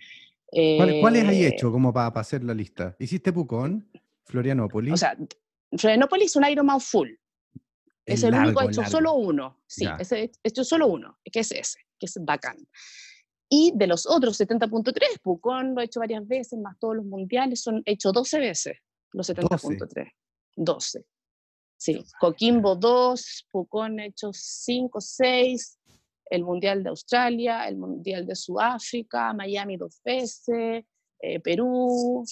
[1.00, 2.96] ¿Cuáles hay eh, hecho como para, hacer la lista?
[2.98, 3.88] ¿Hiciste Pucón,
[4.24, 4.92] Florianópolis?
[4.92, 5.16] O sea,
[5.76, 7.10] Florianópolis es un Ironman full.
[8.06, 9.60] Es el, único hecho solo uno.
[9.66, 12.56] Sí, es hecho solo uno, que es ese, que es bacán.
[13.48, 17.60] Y de los otros 70.3, Pucón lo ha hecho varias veces, más todos los mundiales,
[17.60, 18.78] son hecho 12 veces
[19.12, 20.12] los 70.3.
[20.56, 21.04] 12.
[21.78, 25.78] Sí, Coquimbo 2, Pucón ha hecho 5, 6,
[26.30, 30.84] el Mundial de Australia, el Mundial de Sudáfrica, Miami dos veces,
[31.20, 32.24] eh, Perú,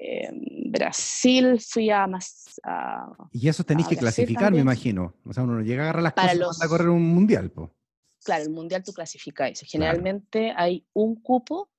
[0.00, 0.30] eh,
[0.70, 2.60] Brasil, fui a más...
[3.32, 5.14] y eso tenéis que clasificar, me imagino.
[5.24, 7.74] O sea, uno no llega a agarrar las Para cosas a correr un mundial, po
[8.28, 9.60] claro, el mundial tú clasificas.
[9.60, 11.70] Generalmente hay un cupo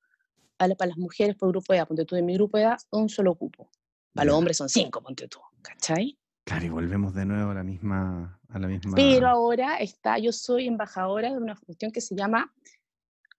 [0.57, 1.87] para las mujeres por grupo de edad.
[1.87, 3.69] Ponte tú en mi grupo de edad, un solo cupo.
[4.13, 5.39] Para los hombres son cinco, ponte tú.
[5.61, 6.17] ¿Cachai?
[6.43, 8.39] Claro, y volvemos de nuevo a la misma.
[8.49, 8.95] A la misma...
[8.95, 12.51] Pero ahora está, yo soy embajadora de una cuestión que se llama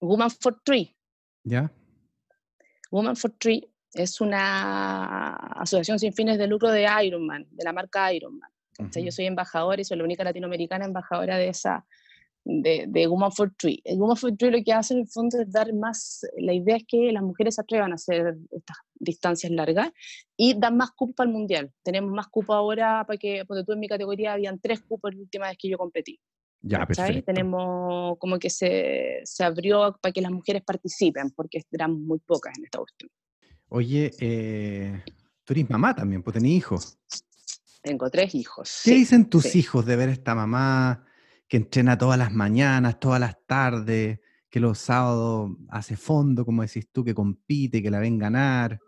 [0.01, 0.97] Woman for Tree.
[1.43, 1.73] ¿Ya?
[2.93, 8.13] Woman for Tree es una asociación sin fines de lucro de Ironman, de la marca
[8.13, 8.51] Ironman.
[8.95, 11.85] Yo soy embajadora y soy la única latinoamericana embajadora de esa,
[12.45, 13.81] de, de Woman for Tree.
[13.85, 16.77] El Woman for Tree lo que hace en el fondo es dar más, la idea
[16.77, 19.91] es que las mujeres se atrevan a hacer estas distancias largas
[20.37, 21.71] y dan más cupos para el mundial.
[21.83, 25.21] Tenemos más cupos ahora, para que, porque tú en mi categoría habían tres cupos la
[25.21, 26.19] última vez que yo competí.
[26.63, 27.33] Ya, perfecto.
[27.33, 32.57] Tenemos como que se, se, abrió para que las mujeres participen, porque eran muy pocas
[32.57, 33.11] en esta cuestión.
[33.71, 35.03] Oye, eh,
[35.45, 36.99] tú eres mamá también, pues tenés hijos.
[37.83, 38.83] Tengo tres hijos.
[38.85, 41.07] ¿Qué dicen tus hijos de ver esta mamá?
[41.51, 46.87] que entrena todas las mañanas, todas las tardes, que los sábados hace fondo, como decís
[46.93, 48.79] tú, que compite, que la ven ganar.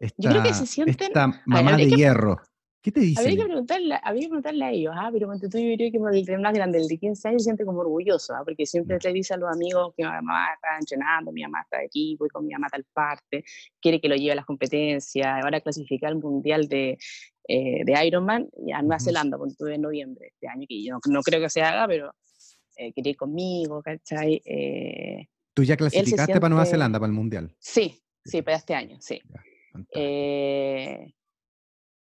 [0.00, 0.96] Esta, Yo creo que se sienten...
[0.98, 2.40] Esta mamá de hierro.
[2.82, 3.22] ¿Qué te dicen?
[3.22, 5.10] Habría que preguntarle, habría que preguntarle a ellos, ¿ah?
[5.12, 7.44] pero cuando tú yo diría que el tren más grande, el de 15 años, se
[7.44, 8.42] siente como orgulloso, ¿ah?
[8.44, 11.78] porque siempre le dice a los amigos que mi mamá está entrenando, mi mamá está
[11.78, 13.44] aquí, voy con mi mamá a tal parte,
[13.80, 16.98] quiere que lo lleve a las competencias, ahora clasificar al mundial de,
[17.46, 20.98] eh, de Ironman a Nueva Zelanda, cuando estuve en noviembre de este año, que yo
[21.08, 22.12] no, creo que se haga, pero
[22.76, 24.42] eh, quería ir conmigo, ¿cachai?
[24.44, 27.54] Eh, ¿Tú ya clasificaste para Nueva Zelanda, para el mundial?
[27.60, 29.20] Sí, sí, para este año, sí.
[29.94, 31.12] Eh,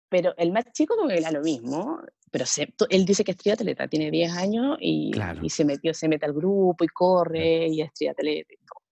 [0.09, 2.45] pero el más chico como que era lo mismo, pero
[2.91, 6.33] él dice que es triatleta, tiene 10 años y, y, se metió, se mete al
[6.33, 8.83] grupo y corre y es triatleta y todo.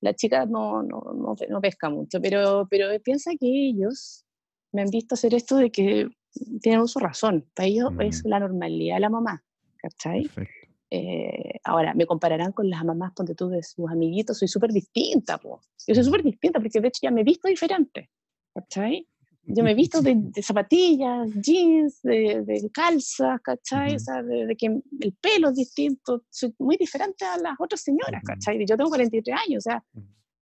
[0.00, 4.24] La chica no, no, no, no, pesca mucho, pero, pero piensa que ellos
[4.72, 6.08] me han visto hacer esto de que
[6.60, 7.48] tienen su razón.
[7.54, 8.28] Para ellos es mm.
[8.28, 9.44] la normalidad de la mamá,
[9.76, 10.30] ¿cachai?
[10.90, 15.38] Eh, ahora, me compararán con las mamás, ponte tú, de sus amiguitos, soy súper distinta,
[15.38, 15.60] po.
[15.86, 18.10] Yo soy súper distinta porque de hecho ya me he visto diferente,
[18.54, 19.08] ¿cachai?
[19.46, 23.96] Yo me he visto de, zapatillas, jeans, de, de calzas, ¿cachai?
[23.96, 26.24] O sea, de, que el pelo es distinto.
[26.30, 28.64] Soy muy diferente a las otras señoras, ¿cachai?
[28.66, 29.84] Yo tengo 43 años, o sea,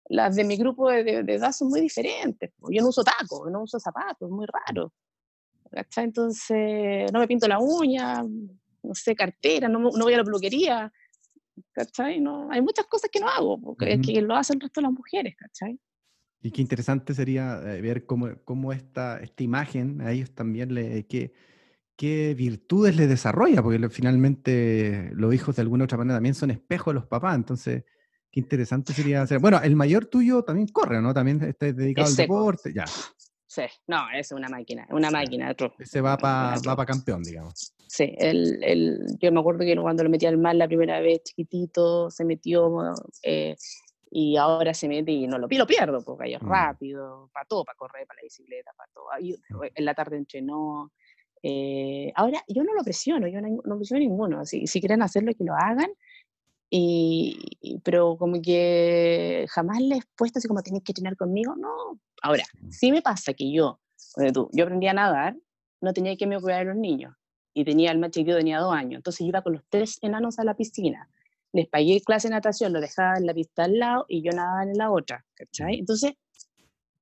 [0.07, 2.53] las de mi grupo de, de, edad son muy diferentes.
[2.71, 4.93] Yo no uso tacos, no uso zapatos, muy raro.
[5.97, 10.93] Entonces, no me pinto la uña, no sé, cartera, no, no voy a la peluquería.
[11.73, 12.21] ¿Cachai?
[12.21, 14.93] No, hay muchas cosas que no hago, porque que lo hacen el resto de las
[14.93, 15.79] mujeres, ¿cachai?
[16.43, 21.07] Y qué interesante sería eh, ver cómo, cómo esta, esta imagen a ellos también le,
[21.07, 21.33] qué,
[21.97, 26.93] qué virtudes les desarrolla, porque finalmente los hijos de alguna otra manera también son espejos
[26.93, 27.85] de los papás, entonces
[28.31, 29.39] qué interesante sería hacer.
[29.39, 31.15] Bueno, el mayor tuyo también corre, ¿no?
[31.15, 32.87] También está dedicado al deporte, ya.
[33.47, 35.55] Sí, no, es una máquina, una máquina.
[35.79, 37.75] Ese va para va pa campeón, digamos.
[37.87, 41.23] Sí, el, el, yo me acuerdo que cuando lo metí al mar la primera vez,
[41.23, 43.55] chiquitito, se metió eh,
[44.15, 46.47] y ahora se mete y no lo, lo pierdo, porque ahí es mm.
[46.47, 49.07] rápido, para todo, para correr, para la bicicleta, para todo.
[49.75, 50.93] en la tarde entrenó.
[51.43, 54.45] Eh, ahora, yo no lo presiono, yo no, no presiono ninguno.
[54.45, 55.91] Si, si quieren hacerlo, que lo hagan.
[56.69, 61.99] Y, pero como que jamás les he puesto así como tenéis que entrenar conmigo, no.
[62.23, 62.71] Ahora, mm.
[62.71, 63.81] sí me pasa que yo,
[64.35, 65.37] tú, yo aprendí a nadar,
[65.81, 67.15] no tenía que me cuidar de los niños
[67.55, 68.99] y tenía el más chiquito, tenía dos años.
[68.99, 71.09] Entonces yo iba con los tres enanos a la piscina.
[71.53, 74.63] Les pagué clase de natación, lo dejaba en la pista al lado y yo nadaba
[74.63, 75.79] en la otra, ¿cachai?
[75.79, 76.13] Entonces,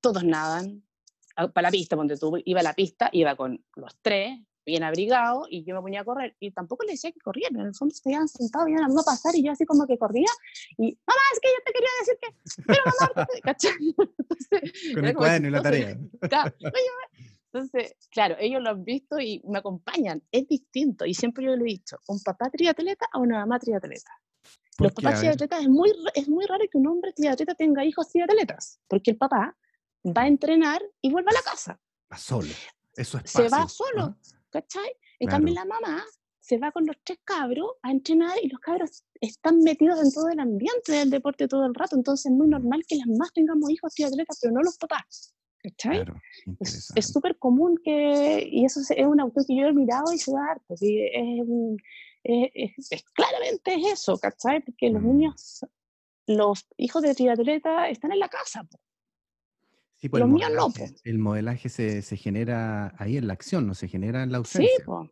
[0.00, 0.82] todos nadan
[1.34, 5.46] para la pista, donde tú iba a la pista, iba con los tres, bien abrigados,
[5.50, 6.36] y yo me ponía a correr.
[6.38, 9.34] Y tampoco les decía que corrieran, en el fondo se sentados y iban a pasar,
[9.34, 10.28] y yo así como que corría,
[10.76, 13.72] y mamá, es que yo te quería decir que, pero mamá, ¿cachai?
[14.18, 15.98] Entonces, con el cuaderno y la tarea.
[17.52, 20.22] Entonces, claro, ellos lo han visto y me acompañan.
[20.30, 21.04] Es distinto.
[21.04, 24.12] Y siempre yo lo he dicho, un papá triatleta a una mamá triatleta.
[24.80, 28.80] Los papás triatletas es muy, es muy raro que un hombre triatleta tenga hijos triatletas,
[28.88, 29.56] porque el papá
[30.06, 31.80] va a entrenar y vuelve a la casa.
[32.12, 32.48] Va solo.
[32.96, 34.16] Eso es Se va solo,
[34.50, 34.90] ¿cachai?
[35.18, 36.04] En cambio, la mamá
[36.40, 40.28] se va con los tres cabros a entrenar y los cabros están metidos en todo
[40.28, 41.94] el ambiente del deporte todo el rato.
[41.96, 45.34] Entonces es muy normal que las mamás tengamos hijos triatletas, pero no los papás.
[45.76, 46.14] Claro,
[46.58, 50.32] es súper común que, y eso es, un autor que yo he mirado y se
[50.32, 50.80] da harto, es,
[52.22, 54.60] es, claramente es eso, ¿cachai?
[54.60, 55.06] Porque los mm.
[55.06, 55.66] niños,
[56.26, 58.66] los hijos de triatleta están en la casa.
[59.96, 60.72] Sí, pues los míos no.
[61.04, 64.70] El modelaje se, se, genera ahí en la acción, no se genera en la ausencia.
[64.76, 65.10] Sí, pues.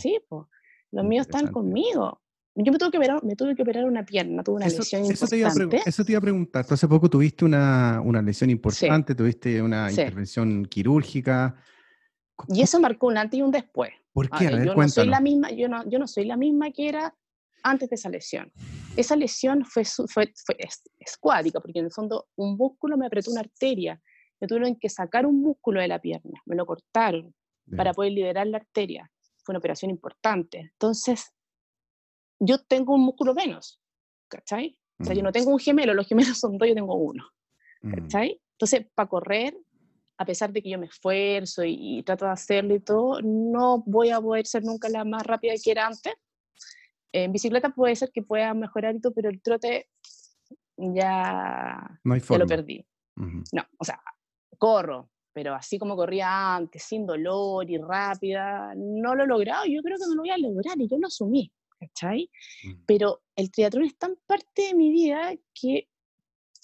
[0.00, 0.46] Sí, pues.
[0.92, 2.20] Los míos están conmigo.
[2.54, 5.26] Yo me tuve que operar, me tuve que operar una pierna, tuve una lesión eso
[5.34, 5.78] importante.
[5.84, 6.66] Te eso te iba a preguntar.
[6.66, 11.56] Tú hace poco tuviste una, una lesión importante, tuviste una intervención quirúrgica.
[12.48, 13.92] Y eso marcó un antes y un después.
[14.12, 14.46] ¿Por qué?
[14.46, 16.88] A ver, yo, no soy la misma, yo, no, yo no soy la misma que
[16.88, 17.14] era
[17.62, 18.52] antes de esa lesión.
[18.96, 20.62] Esa lesión fue, fue, fue
[21.62, 24.00] porque en el fondo un músculo me apretó una arteria.
[24.40, 27.34] Me tuvieron que sacar un músculo de la pierna, me lo cortaron
[27.76, 29.10] para poder liberar la arteria.
[29.44, 30.58] Fue una operación importante.
[30.58, 31.32] Entonces,
[32.40, 33.80] yo tengo un músculo menos,
[34.28, 34.78] ¿cachai?
[34.98, 37.26] O sea, yo no tengo un gemelo, los gemelos son dos, yo tengo uno,
[37.80, 38.40] ¿cachai?
[38.52, 39.56] Entonces, para correr,
[40.20, 44.10] a pesar de que yo me esfuerzo y, trato de hacerlo y todo, no voy
[44.10, 46.12] a poder ser nunca la más rápida que era antes.
[47.10, 49.88] En bicicleta puede ser que pueda mejorar y todo, pero el trote
[50.76, 52.86] ya, no lo perdí.
[53.16, 53.98] No, o sea,
[54.58, 59.64] corro, pero así como corría antes, sin dolor y rápida, no lo he logrado.
[59.64, 61.50] Yo creo que no lo voy a lograr y yo lo asumí.
[61.78, 62.30] ¿cachai?
[62.64, 62.84] Mm.
[62.84, 65.88] Pero el triatlón es tan parte de mi vida que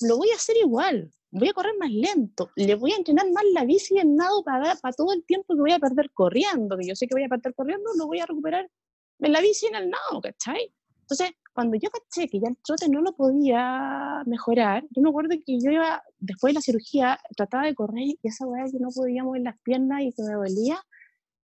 [0.03, 1.11] lo voy a hacer igual.
[1.31, 4.77] Voy a correr más lento, le voy a entrenar más la bici el nado para,
[4.97, 7.55] todo el tiempo que voy a perder corriendo, que yo sé que voy a perder
[7.55, 8.71] corriendo, lo voy a recuperar
[9.19, 10.73] en la bici en el nado, ¿cachai?
[11.01, 15.37] Entonces, cuando yo caché que ya el trote no lo podía mejorar, yo me acuerdo
[15.45, 18.89] que yo iba, después de la cirugía, trataba de correr y esa weá que no
[18.95, 20.79] podía mover las piernas y que me dolía,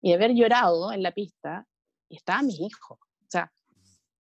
[0.03, 1.67] y haber llorado en la pista,
[2.09, 2.99] y estaba mi hijo.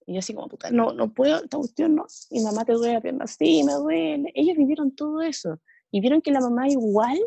[0.07, 2.07] Y yo así como, puta, no, no puedo, esta cuestión no.
[2.31, 4.31] Y mamá te duele la pierna, sí, me duele.
[4.35, 5.61] Ellos vivieron todo eso.
[5.91, 7.19] Y vieron que la mamá igual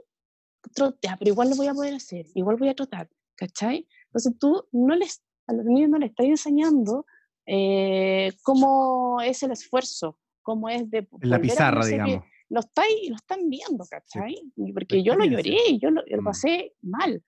[0.73, 3.87] trotea, pero igual lo voy a poder hacer, igual voy a trotar, ¿cachai?
[4.07, 7.05] Entonces tú no les, a los niños no les estás enseñando
[7.45, 11.07] eh, cómo es el esfuerzo, cómo es de...
[11.21, 12.23] La pizarra, digamos.
[12.49, 14.35] Lo, está, lo están viendo, ¿cachai?
[14.73, 16.25] Porque yo lo lloré, yo lo, lo mm.
[16.25, 17.23] pasé mal.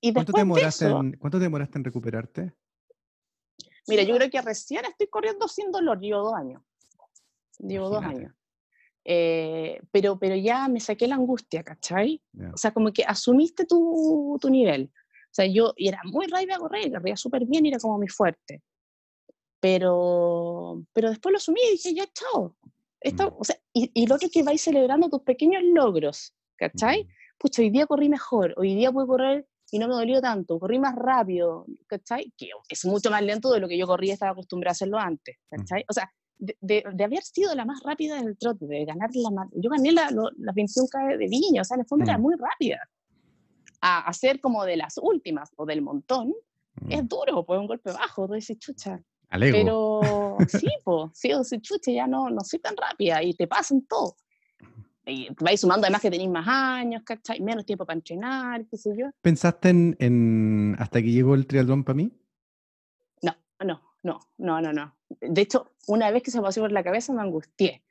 [0.00, 2.52] Y ¿Cuánto, te demoraste en, ¿Cuánto te demoraste en recuperarte?
[3.88, 6.62] Mira, yo creo que recién estoy corriendo sin dolor, llevo dos años.
[7.58, 8.32] Llevo dos años.
[9.04, 12.22] Eh, pero, pero ya me saqué la angustia, ¿cachai?
[12.52, 14.90] O sea, como que asumiste tu, tu nivel.
[15.30, 18.08] O sea, yo era muy rápida a correr, corría súper bien y era como mi
[18.08, 18.62] fuerte.
[19.60, 22.56] Pero, pero después lo asumí y dije, ya, chao.
[23.00, 23.34] Esto, mm.
[23.38, 27.04] o sea, y, y, lo otro es que vais celebrando tus pequeños logros, ¿cachai?
[27.04, 27.08] Mm.
[27.38, 30.78] Pucha, hoy día corrí mejor, hoy día puedo correr y no me dolió tanto, corrí
[30.78, 32.32] más rápido, ¿cachai?
[32.36, 35.36] Que es mucho más lento de lo que yo corría, estaba acostumbrada a hacerlo antes,
[35.48, 35.84] ¿cachai?
[35.88, 39.70] O sea, de, haber sido la más rápida en el trote, de ganar la Yo
[39.70, 42.22] gané las la 21K de Viña, o sea, en el fondo era mm.
[42.22, 42.78] muy rápida.
[43.82, 46.34] A hacer como de las últimas o del montón,
[46.88, 47.08] es mm.
[47.08, 49.00] duro, pues un golpe bajo, tú dices, chucha.
[49.28, 53.46] Pero sí, pues, sí, o sea, chucha, ya no, no soy tan rápida y te
[53.46, 54.16] pasan todo.
[55.06, 57.40] Y vais sumando además que tenéis más años, ¿cachai?
[57.40, 59.06] Menos tiempo para entrenar, qué sé yo.
[59.22, 62.12] ¿Pensaste en, en hasta que llegó el triatlón para mí?
[63.22, 63.34] No,
[63.64, 64.96] no, no, no, no, no.
[65.20, 67.82] De hecho, una vez que se me pasó por la cabeza me angustié.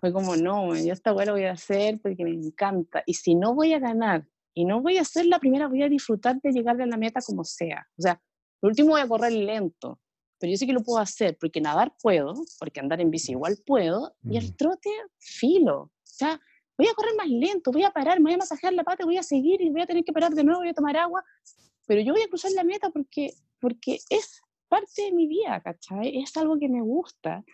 [0.00, 3.02] Fue como, no, yo esta hueá lo voy a hacer porque me encanta.
[3.06, 5.88] Y si no voy a ganar y no voy a ser la primera, voy a
[5.88, 7.86] disfrutar de llegar a la meta como sea.
[7.98, 8.20] O sea,
[8.60, 10.00] por último voy a correr lento,
[10.38, 13.58] pero yo sé que lo puedo hacer porque nadar puedo, porque andar en bici igual
[13.66, 15.90] puedo, y el trote, filo.
[16.14, 16.40] Sea,
[16.78, 19.18] voy a correr más lento, voy a parar, me voy a masajear la pata, voy
[19.18, 21.24] a seguir y voy a tener que parar de nuevo, voy a tomar agua,
[21.86, 26.22] pero yo voy a cruzar la meta porque, porque es parte de mi vida, ¿cachai?
[26.22, 27.44] Es algo que me gusta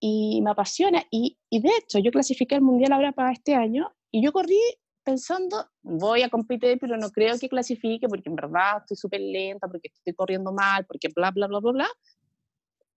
[0.00, 1.04] y me apasiona.
[1.10, 4.58] Y, y, de hecho, yo clasifiqué el Mundial ahora para este año y yo corrí
[5.04, 9.68] pensando, voy a competir, pero no creo que clasifique porque en verdad estoy súper lenta,
[9.68, 11.88] porque estoy corriendo mal, porque bla, bla, bla, bla, bla.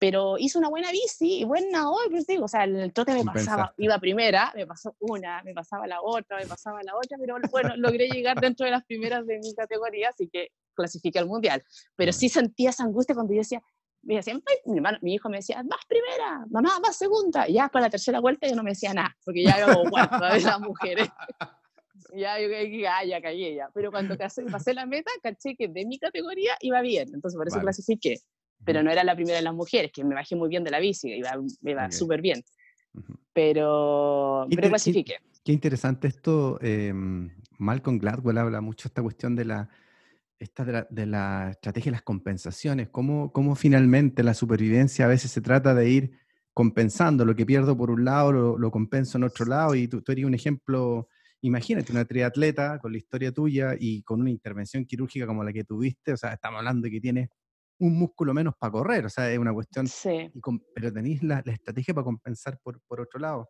[0.03, 3.23] Pero hice una buena bici y buena hoy, pues digo, o sea, el trote me
[3.23, 7.37] pasaba, iba primera, me pasó una, me pasaba la otra, me pasaba la otra, pero
[7.53, 11.63] bueno, logré llegar dentro de las primeras de mi categoría, así que clasifique al mundial.
[11.95, 13.61] Pero sí sentía esa angustia cuando yo decía,
[14.01, 14.33] me decía,
[14.65, 17.47] mi, hermano, mi hijo me decía, vas primera, mamá, vas segunda.
[17.47, 19.95] Y ya para la tercera vuelta yo no me decía nada, porque ya era como
[19.95, 21.07] de las mujeres.
[22.13, 22.49] ya yo
[22.89, 23.69] ah, ya caí ya.
[23.73, 27.61] Pero cuando pasé la meta, caché que de mi categoría iba bien, entonces por eso
[27.61, 28.17] clasifiqué.
[28.65, 30.79] Pero no era la primera de las mujeres, que me bajé muy bien de la
[30.79, 32.43] bici, iba, me iba súper bien.
[33.33, 35.15] Pero, pero clasifiqué.
[35.43, 36.59] Qué, interesante esto.
[36.61, 36.93] Eh,
[37.57, 39.69] Malcolm Gladwell habla mucho esta cuestión de la
[40.43, 45.41] esta de la, estrategia de las compensaciones, cómo, cómo, finalmente la supervivencia a veces se
[45.41, 46.11] trata de ir
[46.53, 50.01] compensando lo que pierdo por un lado, lo, lo compenso en otro lado, y tú,
[50.01, 51.07] tú eres un ejemplo,
[51.41, 55.63] imagínate una triatleta con la historia tuya y con una intervención quirúrgica como la que
[55.63, 57.29] tuviste, o sea, estamos hablando de que tienes
[57.79, 60.31] un músculo menos para correr, o sea, es una cuestión, sí.
[60.73, 63.49] pero tenéis la, la, estrategia para compensar por, por otro lado.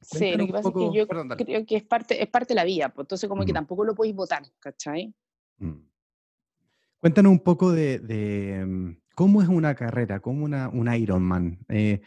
[0.00, 2.64] sí, lo que pasa es que yo creo que es parte, es parte de la
[2.64, 5.14] vía, pues entonces como que tampoco lo podéis votar, ¿cachai?
[5.58, 5.90] Mm.
[7.00, 11.58] Cuéntanos un poco de, mm, cómo es una carrera, cómo una, un Ironman.
[11.68, 12.02] Eh,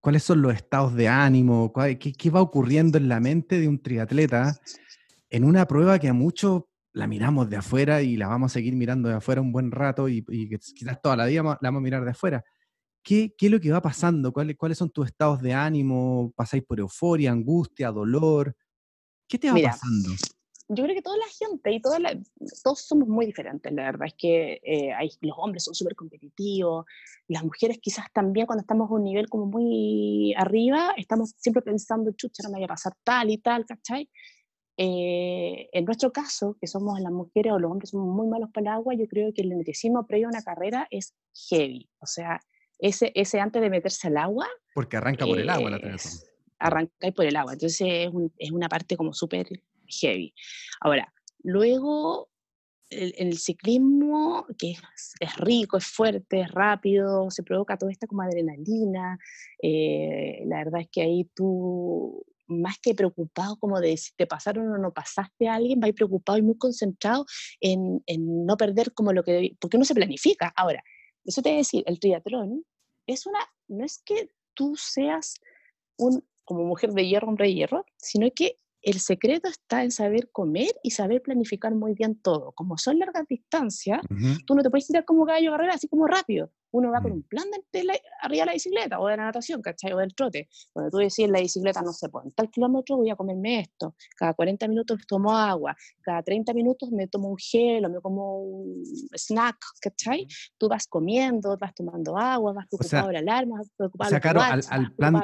[0.00, 1.72] ¿Cuáles son los estados de ánimo?
[1.98, 4.56] Qué, va ocurriendo en la mente de un triatleta
[5.30, 6.62] en una prueba que a muchos
[6.96, 10.08] la miramos de afuera y la vamos a seguir mirando de afuera un buen rato
[10.08, 12.42] y, quizás toda la vida la vamos a mirar de afuera?
[13.02, 14.32] ¿Qué, es lo que va pasando?
[14.32, 16.32] ¿Cuáles, ¿Cuáles son tus estados de ánimo?
[16.34, 18.56] ¿Pasáis por euforia, angustia, dolor?
[19.28, 20.10] ¿Qué te va pasando?
[20.68, 21.98] yo creo que toda la gente y toda
[22.64, 26.86] todos somos muy diferentes, la verdad es que eh, hay, los hombres son súper competitivos,
[27.28, 32.10] las mujeres quizás también cuando estamos a un nivel como muy arriba, estamos siempre pensando,
[32.12, 34.10] chucha, no me vaya a pasar tal y tal, ¿cachai?
[34.76, 38.62] Eh, en nuestro caso, que somos las mujeres o los hombres somos muy malos para
[38.62, 41.14] el agua, yo creo que el nerviosismo previo a una carrera es
[41.48, 42.40] heavy, o sea,
[42.78, 44.46] ese, ese antes de meterse al agua.
[44.74, 46.12] Porque arranca por el agua la triatlón.
[46.58, 49.48] Arranca por el agua, entonces es, es una parte como súper
[49.86, 50.34] heavy.
[50.80, 51.12] Ahora,
[51.42, 52.28] luego
[52.90, 54.72] el, el ciclismo, que
[55.20, 59.18] es, rico, es fuerte, es rápido, se provoca toda esta como adrenalina.
[59.62, 64.68] Eh, la verdad es que ahí tú, más que preocupado como de si te pasaron
[64.72, 67.26] o no pasaste a alguien, vas preocupado y muy concentrado
[67.60, 69.56] en, en no perder como lo que...
[69.60, 70.52] Porque no se planifica.
[70.56, 70.82] Ahora,
[71.24, 72.64] eso te voy a decir, el triatlón
[73.06, 73.40] es una...
[73.68, 75.34] No es que tú seas
[75.96, 78.56] un, como mujer de hierro, hombre de hierro, sino que
[78.86, 82.52] el secreto está en saber comer y saber planificar muy bien todo.
[82.52, 84.00] Como son largas distancias,
[84.46, 86.52] tú no te puedes tirar como gallo carrera así como rápido.
[86.76, 87.14] Uno va con mm.
[87.14, 89.92] un plan de, arriba de la bicicleta o de la natación, ¿cachai?
[89.92, 90.48] O del trote.
[90.72, 93.94] Cuando tú decís la bicicleta, no sé, pues en tal kilómetro voy a comerme esto.
[94.16, 95.74] Cada 40 minutos tomo agua.
[96.02, 98.84] Cada 30 minutos me tomo un gel o me como un
[99.14, 100.26] snack, ¿cachai?
[100.58, 104.30] Tú vas comiendo, vas tomando agua, vas preocupado de la alarma, vas preocupado o sea,
[104.30, 105.22] al, al, plan,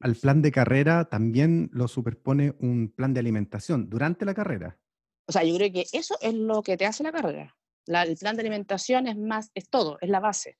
[0.00, 4.78] al plan de carrera también lo superpone un plan de alimentación durante la carrera.
[5.26, 7.56] O sea, yo creo que eso es lo que te hace la carrera.
[7.86, 10.56] el plan de alimentación es más, es todo, es la base.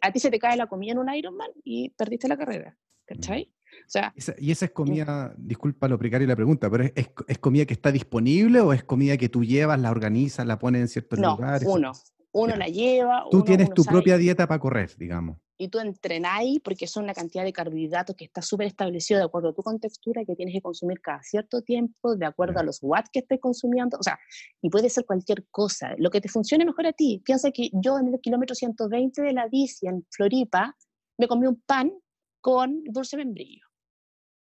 [0.00, 2.76] A ti se te cae la comida en un Ironman y perdiste la carrera.
[3.06, 3.52] ¿Cachai?
[3.86, 6.92] O sea, y esa es comida, disculpa lo precario la pregunta, pero es,
[7.28, 10.80] es, comida que está disponible o es comida que tú llevas, la organizas, la pones
[10.80, 11.68] en ciertos no, lugares?
[11.68, 11.92] Uno,
[12.32, 13.24] uno la lleva.
[13.30, 17.44] Tú tienes tu propia dieta para correr, digamos y tú entrenáis porque son una cantidad
[17.44, 21.00] de carbohidratos que está súper establecido de acuerdo a tu contextura que tienes que consumir
[21.00, 24.18] cada cierto tiempo, de acuerdo a los watts que estés consumiendo, o sea,
[24.60, 27.22] y puede ser cualquier cosa, lo que te funcione mejor a ti.
[27.24, 30.76] Piensa que yo en el kilómetro 120 de la bici en Floripa
[31.18, 31.92] me comí un pan
[32.40, 33.66] con dulce membrillo.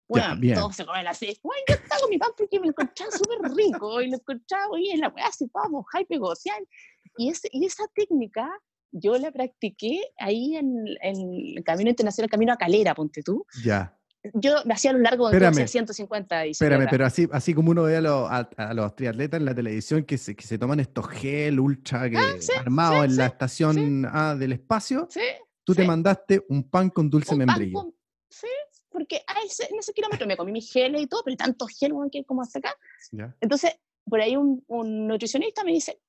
[0.07, 1.39] Bueno, todos se comen así.
[1.41, 4.67] Bueno, yo estaba con mi pan porque me lo encontraba súper rico y lo encontraba,
[4.69, 6.61] oye, la weá así, vamos, hype, negociar.
[7.17, 8.49] Y, ese, y esa técnica
[8.93, 13.45] yo la practiqué ahí en, en, el Camino Internacional, Camino a Calera, ponte tú.
[13.65, 13.97] Ya
[14.33, 17.97] yo me hacía a lo largo de 150 Espérame, pero así, así como uno ve
[17.97, 22.17] a, los triatletas en la televisión que se, que se toman estos gel ultra que,
[22.17, 25.07] ah, armados en la estación A del espacio,
[25.63, 27.93] tú te mandaste un pan con dulce membrillo.
[28.29, 28.47] sí,
[28.89, 29.23] porque
[29.71, 31.93] en ese kilómetro me comí mis geles y todo, pero tanto gel
[32.25, 32.75] como hasta acá.
[33.41, 35.99] Entonces, por ahí un, un nutricionista me dice,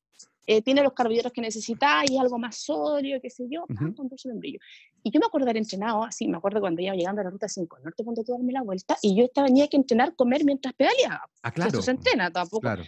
[0.47, 3.65] eh, tiene los carbohidratos que necesita y algo más sodio, qué sé yo,
[3.97, 4.59] con dulce membrillo.
[5.03, 7.31] Y yo me acuerdo de haber entrenado, así, me acuerdo cuando iba llegando a la
[7.31, 10.45] ruta 5 Norte, cuando tú darme la vuelta, y yo estaba, tenía que entrenar, comer
[10.45, 11.29] mientras pedaleaba.
[11.43, 11.71] Ah, claro.
[11.71, 12.63] Eso se entrena tampoco.
[12.63, 12.85] Claro.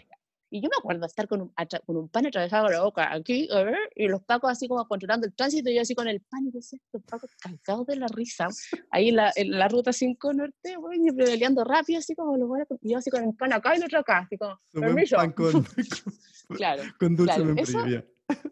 [0.48, 1.52] Y yo me acuerdo estar con un,
[1.84, 5.26] con un pan atravesado la boca aquí, a ver, y los pacos así como controlando
[5.26, 8.06] el tránsito, y yo así con el pan, y decía, los pacos cagados de la
[8.06, 8.46] risa,
[8.90, 12.48] ahí en la, en la ruta 5 norte, bueno, y pedaleando rápido, así como los
[12.48, 15.16] buenos, y yo así con el pan acá y el otro acá, así como, permiso.
[15.16, 15.66] Pan con,
[16.56, 17.84] claro, con dulce claro, eso,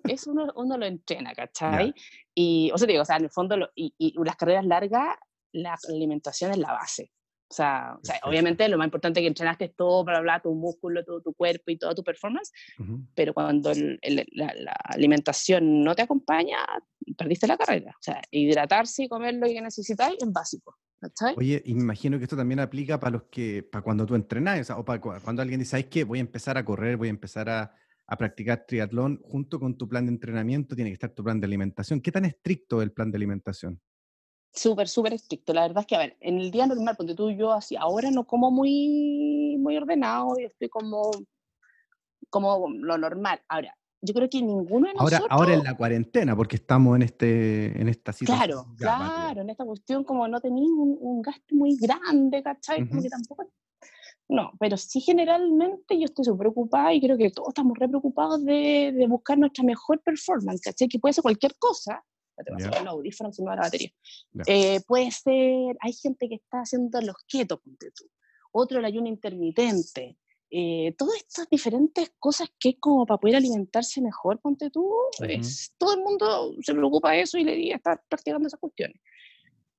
[0.09, 1.95] eso uno, uno, lo entrena, ¿cachai?
[2.34, 5.16] Y, o sea, digo, o sea, en el fondo, lo, y, y las carreras largas,
[5.53, 7.12] la alimentación es la base.
[7.49, 10.55] O sea, o sea, obviamente lo más importante es que entrenaste todo para hablar, tu
[10.55, 12.51] músculo, todo tu cuerpo y toda tu performance,
[13.14, 16.59] pero cuando la, alimentación no te acompaña,
[17.16, 17.92] perdiste la carrera.
[17.92, 20.76] O sea, hidratarse y comer lo que necesitáis es básico.
[21.36, 24.61] Oye, y me imagino que esto también aplica para los que, para cuando tú entrenas,
[24.61, 26.05] o, sea, o para cuando alguien dice, ¿sabes qué?
[26.05, 27.74] Voy a empezar a correr, voy a empezar a,
[28.07, 31.47] a practicar triatlón, junto con tu plan de entrenamiento tiene que estar tu plan de
[31.47, 32.01] alimentación.
[32.01, 33.80] ¿Qué tan estricto es el plan de alimentación?
[34.55, 35.52] Súper, súper estricto.
[35.52, 38.11] La verdad es que, a ver, en el día normal, porque tú yo así, ahora
[38.11, 41.11] no como muy, muy ordenado y estoy como,
[42.30, 43.40] como lo normal.
[43.48, 45.20] Ahora, yo creo que ninguno de nosotros...
[45.22, 48.76] Ahora, ahora en la cuarentena, porque estamos en, este, en esta situación.
[48.76, 52.88] Claro, claro, en esta cuestión como no tenéis un, gasto muy grande, ¿cachai?
[52.88, 53.50] Como que tampoco...
[54.28, 58.42] No, pero sí generalmente yo estoy súper preocupada y creo que todos estamos re preocupados
[58.44, 60.88] de, de buscar nuestra mejor performance, ¿cachai?
[60.88, 62.02] Que puede ser cualquier cosa,
[62.43, 63.91] te va a audífono, se me va la batería.
[64.47, 68.05] Eh, puede ser, hay gente que está haciendo los quietos, ponte tú.
[68.53, 70.16] Otro el ayuno intermitente.
[70.51, 74.89] Eh, todas estas diferentes cosas que es como para poder alimentarse mejor, ponte tú,
[75.78, 79.01] todo el mundo se preocupa de eso y le diría estar practicando esas cuestiones.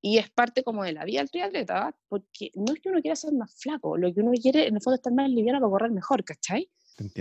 [0.01, 3.15] Y es parte como de la vida del triatleta, porque no es que uno quiera
[3.15, 5.71] ser más flaco, lo que uno quiere en el fondo es estar más liviano para
[5.71, 6.69] correr mejor, ¿cachai?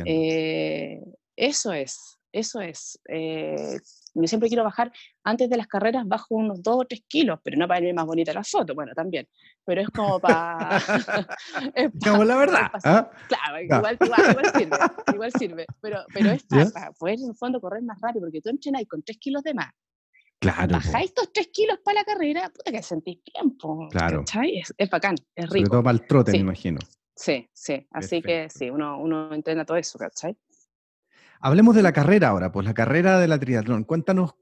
[0.05, 1.01] Eh,
[1.37, 2.99] eso es, eso es.
[3.09, 3.79] Eh,
[4.15, 7.57] yo siempre quiero bajar, antes de las carreras bajo unos 2 o 3 kilos, pero
[7.57, 9.27] no para verme más bonita la foto, bueno, también,
[9.65, 10.69] pero es como para...
[12.05, 12.71] Como la verdad.
[12.85, 13.11] ¿ah?
[13.29, 14.77] Claro, igual, igual, sirve,
[15.15, 18.51] igual sirve, pero, pero es para, poder en el fondo correr más rápido, porque tú
[18.51, 19.73] entrenáis con 3 kilos de más,
[20.41, 20.73] Claro.
[20.73, 23.89] Bajáis estos 3 kilos para la carrera, puta que sentís tiempo.
[23.91, 24.25] Claro.
[24.43, 25.67] Es, es, bacán, es rico.
[25.67, 26.81] Sobre todo para el trote, me imagino.
[27.17, 27.87] Sí, sí.
[27.91, 30.37] Así que sí, uno, uno entrena todo eso, ¿cachai?
[31.45, 33.85] Hablemos de la carrera ahora, pues la carrera de la triatlón.
[33.85, 34.35] Cuéntanos,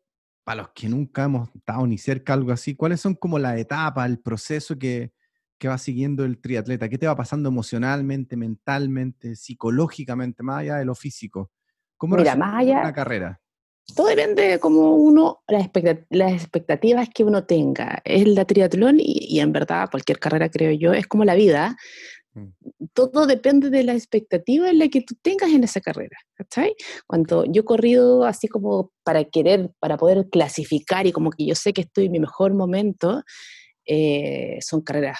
[0.44, 4.06] para los que nunca hemos estado ni cerca algo así, ¿cuáles son como la etapa,
[4.06, 5.12] el proceso que,
[5.58, 6.88] que va siguiendo el triatleta?
[6.88, 11.50] ¿Qué te va pasando emocionalmente, mentalmente, psicológicamente, más allá de lo físico?
[11.96, 13.40] ¿Cómo Mira, más allá, la carrera?
[13.96, 15.64] Todo depende de cómo uno, las,
[16.34, 18.00] expectativas que uno tenga.
[18.04, 21.76] Es la triatlón y, y, en verdad cualquier carrera, creo yo, es como la vida.
[22.34, 22.48] Mm.
[22.94, 26.74] Todo depende de la expectativa en la que tú tengas en esa carrera, ¿cachai?
[27.06, 31.54] Cuando yo he corrido así como para querer, para poder clasificar y como que yo
[31.54, 33.22] sé que estoy en mi mejor momento,
[33.86, 35.18] eh, son carreras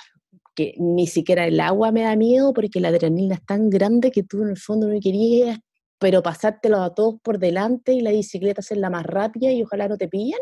[0.55, 4.23] que ni siquiera el agua me da miedo porque la adrenalina es tan grande que
[4.23, 5.59] tú en el fondo no querías,
[5.99, 9.97] pero pasártelo a todos por delante y la bicicleta la más rápida y ojalá no
[9.97, 10.41] te pillen.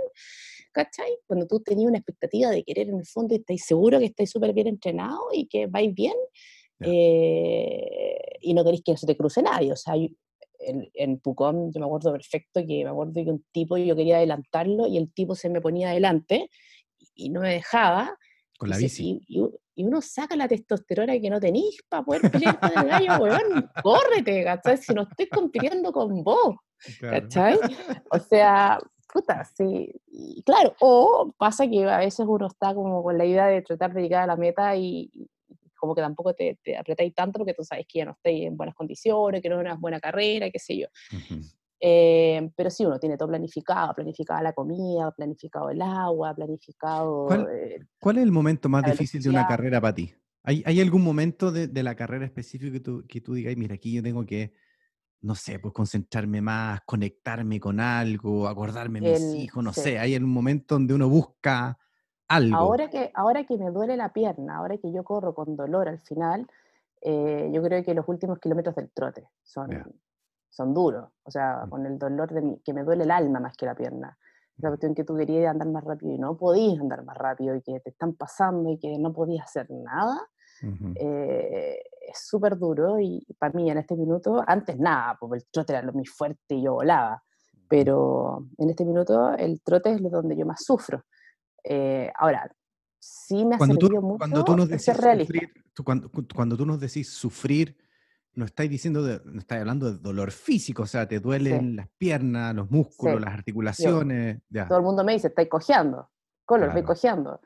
[0.73, 1.18] ¿cachai?
[1.27, 4.31] Cuando tú tenías una expectativa de querer en el fondo y estáis seguro que estáis
[4.31, 6.14] súper bien entrenado y que vais bien,
[6.81, 9.72] eh, y no queréis que se te cruce nadie.
[9.72, 13.76] O sea, en, en, Pucón yo me acuerdo perfecto que me acuerdo que un tipo
[13.76, 16.51] yo quería adelantarlo y el tipo se me ponía adelante
[17.14, 18.16] y, no me dejaba.
[18.59, 19.22] Con la bici.
[19.26, 19.43] Y,
[19.83, 24.45] uno saca la testosterona que no tenéis para poder pelear con el gallo, weón, córrete,
[24.45, 24.76] ¿cachai?
[24.76, 26.57] Si no estoy compitiendo con vos,
[27.01, 27.59] ¿cachai?
[28.11, 28.78] O sea,
[29.11, 29.91] puta, sí.
[30.07, 33.95] Y claro, o pasa que a veces uno está como con la idea de tratar
[33.95, 35.11] de llegar a la meta y,
[35.81, 38.57] como que tampoco te, te, apretáis tanto porque tú sabes que ya no estáis en
[38.57, 40.87] buenas condiciones, que no es una buena carrera, qué sé yo.
[41.81, 47.24] Eh, pero sí, uno tiene todo planificado, planificada la comida, planificado el agua, planificado...
[47.26, 50.14] ¿Cuál, eh, ¿cuál es el momento más difícil de una carrera para ti?
[50.43, 53.74] ¿Hay, ¿Hay, algún momento de, de, la carrera específico que tú, que tú digas, mira,
[53.74, 54.53] aquí yo tengo que,
[55.22, 60.16] no sé, pues concentrarme más, conectarme con algo, acordarme de mis hijos, no sé, hay
[60.16, 61.78] un momento donde uno busca
[62.31, 62.57] algo.
[62.57, 65.99] Ahora que, ahora que me duele la pierna, ahora que yo corro con dolor al
[65.99, 66.47] final,
[67.03, 69.70] eh, yo creo que los últimos kilómetros del trote son,
[70.49, 71.09] son duros.
[71.24, 71.70] O sea, mm.
[71.70, 74.16] con el dolor de mi, que me duele el alma más que la pierna.
[74.59, 74.72] La mm.
[74.72, 77.81] cuestión que tú querías andar más rápido y no podías andar más rápido y que
[77.81, 80.20] te están pasando y que no podías hacer nada,
[80.97, 85.72] eh, es súper duro y para mí en este minuto, antes nada, porque el trote
[85.72, 87.22] era lo muy fuerte y yo volaba,
[87.66, 91.03] pero en este minuto el trote es lo donde yo más sufro.
[91.65, 92.51] Eh, ahora,
[92.99, 95.51] sí me ha cuando servido tú, mucho cuando tú nos decís sufrir,
[95.85, 97.77] cuando, cuando, tú nos decís sufrir,
[98.35, 101.89] no estáis diciendo, de, no estáis hablando de dolor físico, o sea, te duelen las
[101.99, 104.41] piernas, los músculos, las articulaciones.
[104.69, 106.11] Todo el mundo me dice, estáis cojeando,
[106.45, 106.79] color, claro.
[106.79, 107.41] estoy cojeando.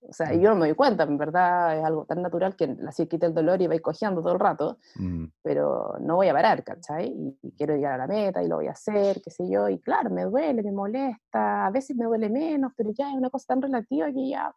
[0.00, 3.06] O sea, yo no me doy cuenta, en verdad es algo tan natural que así
[3.06, 5.24] quita el dolor y vais cojeando todo el rato, mm.
[5.42, 7.08] pero no voy a parar, ¿cachai?
[7.42, 9.80] Y, quiero llegar a la meta y lo voy a hacer, qué sé yo, y
[9.80, 13.46] claro, me duele, me molesta, a veces me duele menos, pero ya es una cosa
[13.48, 14.54] tan relativa que ya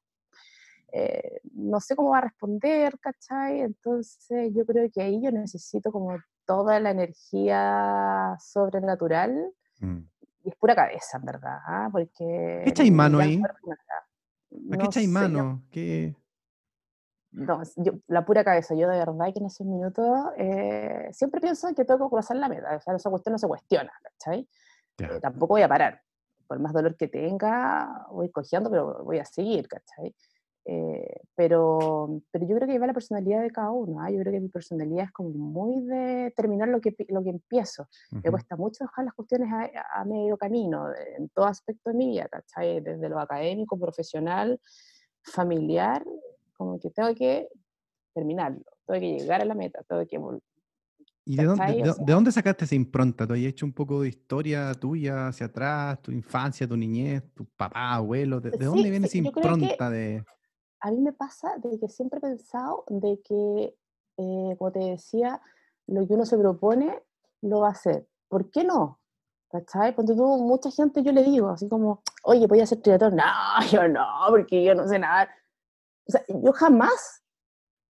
[0.93, 3.61] eh, no sé cómo va a responder, ¿cachai?
[3.61, 9.97] Entonces yo creo que ahí yo necesito como toda la energía sobrenatural mm.
[10.43, 11.89] y es pura cabeza, en verdad, ¿ah?
[11.91, 12.61] porque...
[12.63, 13.41] ¿Qué echáis mano ahí?
[14.71, 15.63] ¿A qué echáis mano?
[17.31, 17.61] No,
[18.07, 20.05] la pura cabeza, yo de verdad que en esos minutos
[20.37, 23.47] eh, siempre pienso que tengo que cruzar la meta, o sea, esa cuestión no se
[23.47, 24.47] cuestiona, ¿cachai?
[24.97, 26.01] Eh, tampoco voy a parar,
[26.45, 30.13] por más dolor que tenga, voy cojeando, pero voy a seguir, ¿cachai?
[30.66, 33.99] Eh, pero, pero yo creo que va la personalidad de cada uno.
[34.01, 34.12] ¿ah?
[34.12, 37.88] Yo creo que mi personalidad es como muy de terminar lo que, lo que empiezo.
[38.12, 40.88] Me cuesta mucho dejar las cuestiones a, medio camino,
[41.18, 42.82] en todo aspecto de mi vida, ¿cachai?
[42.82, 44.59] Desde lo académico, profesional,
[45.24, 46.03] familiar,
[46.55, 47.47] como que tengo que
[48.14, 50.20] terminarlo, tengo que llegar a la meta, tengo que
[51.24, 53.28] ¿Y de dónde, de, dónde, sacaste esa impronta?
[53.28, 57.45] ¿Tú has hecho un poco de historia tuya hacia atrás, tu infancia, tu niñez, tu
[57.45, 58.41] papá, abuelo?
[58.41, 60.24] ¿De, dónde viene esa impronta de...?
[60.82, 63.75] A mí me pasa de que siempre he pensado de que,
[64.17, 65.41] eh, como te decía,
[65.88, 67.01] lo que uno se propone
[67.41, 68.07] lo va a hacer.
[68.27, 68.99] ¿Por qué no?
[69.49, 69.93] ¿Cachai?
[69.93, 73.15] Cuando tú, mucha gente yo le digo, así como, oye, voy a hacer triatlón.
[73.15, 73.23] No,
[73.71, 75.29] yo no, porque yo no sé nada.
[76.07, 77.21] O sea, yo jamás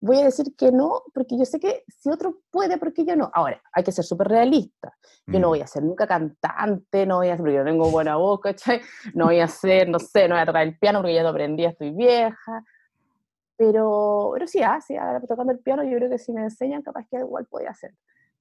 [0.02, 3.16] voy a decir que no, porque yo sé que si otro puede, ¿por qué yo
[3.16, 3.30] no?
[3.34, 4.98] Ahora, hay que ser súper realista.
[5.28, 5.50] Yo no mm.
[5.50, 8.82] voy a ser nunca cantante, no voy a ser, porque yo tengo buena voz, ¿cachai?
[9.14, 11.30] No voy a ser, no sé, no voy a tocar el piano porque ya lo
[11.30, 12.64] aprendí, estoy vieja.
[13.60, 16.82] Pero, pero sí, ah, sí, ahora tocando el piano yo creo que si me enseñan
[16.82, 17.94] capaz que igual podría hacer.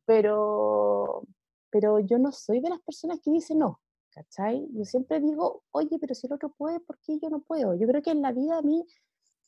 [0.07, 1.25] Pero,
[1.71, 3.81] pero yo no soy de las personas que dicen no,
[4.13, 4.69] ¿cachai?
[4.71, 7.75] Yo siempre digo, oye, pero si el otro puede, ¿por qué yo no puedo?
[7.75, 8.87] Yo creo que en la vida a mí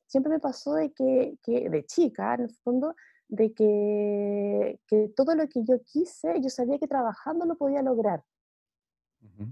[0.06, 2.96] siempre me pasó de que, que de chica, en el fondo,
[3.28, 8.24] de que, que, todo lo que yo quise, yo sabía que trabajando lo podía lograr.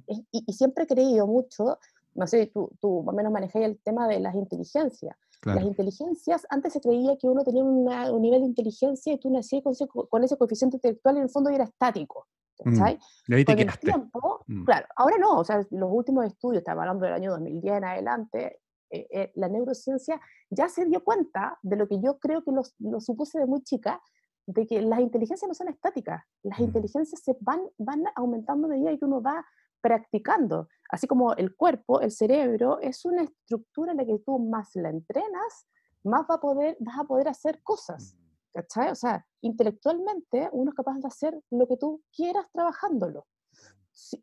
[0.08, 1.78] y, y, siempre he creído mucho,
[2.16, 5.16] no sé, tú, tú más o menos manejáis el tema de las inteligencias.
[5.44, 9.62] Las inteligencias, antes se creía que uno tenía un nivel de inteligencia y tú nacías
[9.62, 12.26] con ese, con ese coeficiente intelectual y en el fondo era estático.
[12.64, 12.98] Mm, ¿sabes?
[13.28, 13.44] Mm.
[13.44, 14.64] con el tiempo, mm.
[14.64, 18.60] claro, ahora no, o sea, los últimos estudios, estamos hablando del año 2010 en adelante,
[18.90, 20.20] eh, eh, la neurociencia
[20.50, 24.00] ya se dio cuenta de lo que yo creo que lo, supuse de muy chica,
[24.46, 28.96] de que las inteligencias no son estáticas, las inteligencias se van, van aumentando a medida
[28.96, 29.44] que uno va
[29.80, 30.68] practicando.
[30.90, 34.90] Así como el cuerpo, el cerebro, es una estructura en la que tú más la
[34.90, 35.66] entrenas,
[36.04, 38.14] más va a poder, vas a poder hacer cosas.
[38.14, 38.28] Mm.
[38.52, 38.90] ¿Cachai?
[38.90, 43.26] O sea, intelectualmente uno es capaz de hacer lo que tú quieras trabajándolo.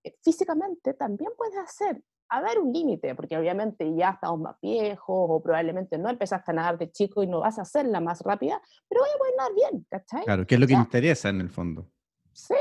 [0.04, 2.04] Eh, físicamente también puedes hacer.
[2.30, 6.56] A ver un límite, porque obviamente ya estamos más viejos o probablemente no empezaste a
[6.56, 9.54] nadar de chico y no vas a hacerla más rápida, pero voy a poder nadar
[9.54, 10.24] bien, ¿cachai?
[10.24, 11.92] Claro, que es lo que interesa en el fondo.
[12.34, 12.56] Sí,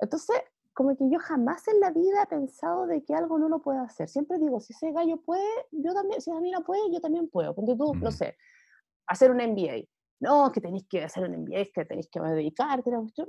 [0.00, 0.42] entonces
[0.74, 3.80] como que yo jamás en la vida he pensado de que algo no lo puedo
[3.80, 4.08] hacer.
[4.08, 7.28] Siempre digo, si ese gallo puede, yo también, si a mí no puede, yo también
[7.28, 7.54] puedo.
[7.54, 8.36] Porque tú, no sé,
[9.06, 9.84] hacer un MBA.
[10.20, 13.28] No, que tenéis que hacer un MBA, que tenéis que dedicarte a la cuestión.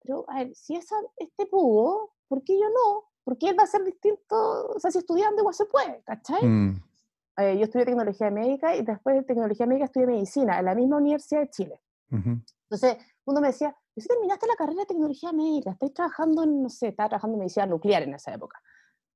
[0.00, 3.04] Pero, a ver, si esa, este pudo, ¿por qué yo no?
[3.24, 4.68] ¿Por qué él va a ser distinto?
[4.74, 6.44] O sea, si estudiando igual se puede, ¿cachai?
[6.44, 6.82] Mm.
[7.38, 10.98] Eh, yo estudié tecnología médica y después de tecnología médica estudié medicina en la misma
[10.98, 11.80] Universidad de Chile.
[12.10, 16.62] Entonces, uno me decía, y si terminaste la carrera de tecnología médica, estoy trabajando en,
[16.62, 18.60] no sé, estaba trabajando en medicina nuclear en esa época.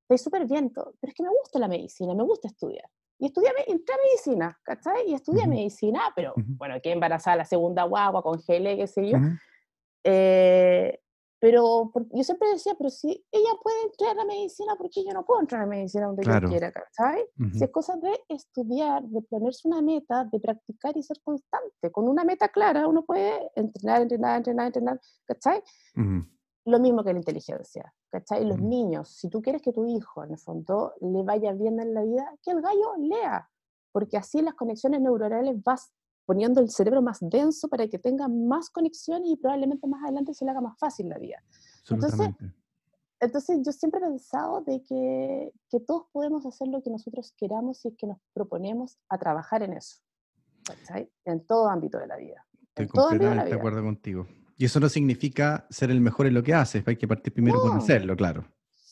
[0.02, 2.88] Estoy súper bien, pero es que me gusta la medicina, me gusta estudiar.
[3.18, 5.10] Y estudié, entré a medicina, ¿cachai?
[5.10, 9.18] Y estudié medicina, pero bueno, quedé embarazada la segunda guagua, congelé, qué sé yo.
[10.04, 11.00] eh,
[11.41, 15.12] pero yo siempre decía, pero si ella puede entrar a la medicina, ¿por qué yo
[15.12, 16.72] no puedo entrar a la medicina donde yo quiera?
[16.91, 17.26] ¿Sabes?
[17.53, 21.93] Si es cosa de estudiar, de ponerse una meta, de practicar y ser constante.
[21.93, 25.62] Con una meta clara uno puede entrenar, entrenar, entrenar, entrenar, ¿cachai?
[26.64, 28.45] Lo mismo que la inteligencia, ¿cachai?
[28.45, 31.95] Los niños, si tú quieres que tu hijo, en el fondo, le vaya bien en
[31.95, 33.49] la vida, que el gallo lea,
[33.93, 35.93] porque así las conexiones neuronales vas
[36.28, 40.44] poniendo el cerebro más denso para que tenga más conexiones y probablemente más adelante se
[40.44, 41.42] le haga más fácil la vida.
[41.88, 42.28] Entonces,
[43.18, 47.78] entonces yo siempre he pensado de que, que, todos podemos hacer lo que nosotros queramos
[47.78, 50.02] si es que nos proponemos a trabajar en eso.
[51.24, 52.44] En todo ámbito de la vida.
[52.76, 54.26] Estoy completamente de, acuerdo contigo.
[54.58, 57.58] Y eso no significa ser el mejor en lo que haces, hay que partir primero
[57.62, 58.44] con hacerlo, claro.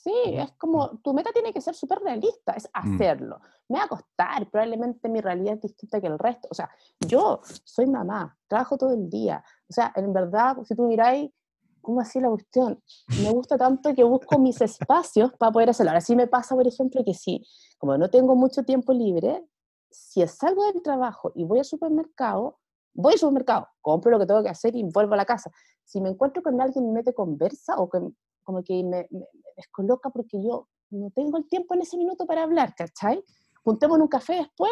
[0.06, 2.94] Sí, es como, tu meta tiene que ser súper realista, es mm.
[2.94, 3.40] hacerlo.
[3.68, 6.46] Me va a costar, probablemente mi realidad es distinta que el resto.
[6.48, 9.42] O sea, yo soy mamá, trabajo todo el día.
[9.68, 11.32] O sea, en verdad, si tú miráis,
[11.80, 12.80] ¿cómo así la cuestión?
[13.20, 15.90] Me gusta tanto que busco mis espacios para poder hacerlo.
[15.90, 17.44] Ahora sí me pasa, por ejemplo, que sí,
[17.76, 19.44] como no tengo mucho tiempo libre,
[19.90, 22.60] si salgo del trabajo y voy al supermercado,
[22.94, 25.50] voy al supermercado, compro lo que tengo que hacer y vuelvo a la casa.
[25.82, 27.98] Si me encuentro con alguien y me te conversa o que
[28.46, 29.08] como que me,
[29.56, 33.22] descoloca porque yo no tengo el tiempo en ese minuto para hablar, ¿cachai?
[33.64, 34.70] Juntemos un café después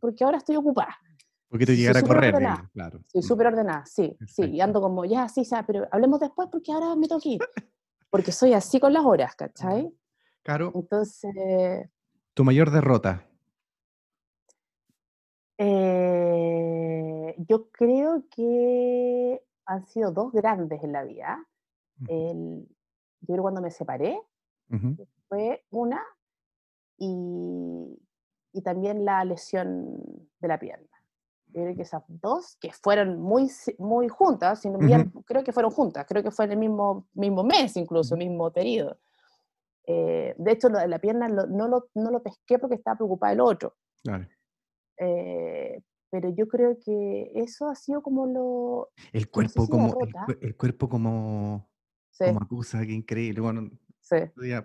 [0.00, 0.96] porque ahora estoy ocupada.
[1.48, 2.34] Porque te llegará a correr,
[2.72, 3.00] claro.
[3.08, 3.24] Soy mm.
[3.24, 6.96] súper ordenada, sí, sí, y ando como, ya, sí, ya, pero hablemos después porque ahora
[6.96, 7.40] me tengo que ir.
[8.08, 9.92] Porque soy así con las horas, ¿cachai?
[10.42, 10.72] Claro.
[10.74, 11.88] Entonces...
[12.32, 13.28] ¿Tu mayor derrota?
[15.58, 21.46] Eh, yo creo que han sido dos grandes en la vida.
[22.08, 22.66] El,
[23.22, 24.20] yo creo cuando me separé,
[25.28, 26.02] fue una,
[26.98, 27.98] y,
[28.52, 29.98] y, también la lesión
[30.40, 30.88] de la pierna.
[31.48, 34.62] Yo creo que esas dos, que fueron muy, muy juntas,
[35.26, 38.98] creo que fueron juntas, creo que fue en el mismo, mismo mes incluso, mismo periodo.
[39.86, 43.32] Eh, de hecho, lo de la pierna no, lo, no lo pesqué porque estaba preocupado
[43.32, 43.74] el otro.
[44.98, 48.90] Eh, pero yo creo que eso ha sido como lo...
[49.12, 49.96] El cuerpo, como,
[50.40, 51.71] el, cuerpo como
[52.18, 53.40] como acusa, qué increíble.
[53.40, 54.16] Bueno, sí.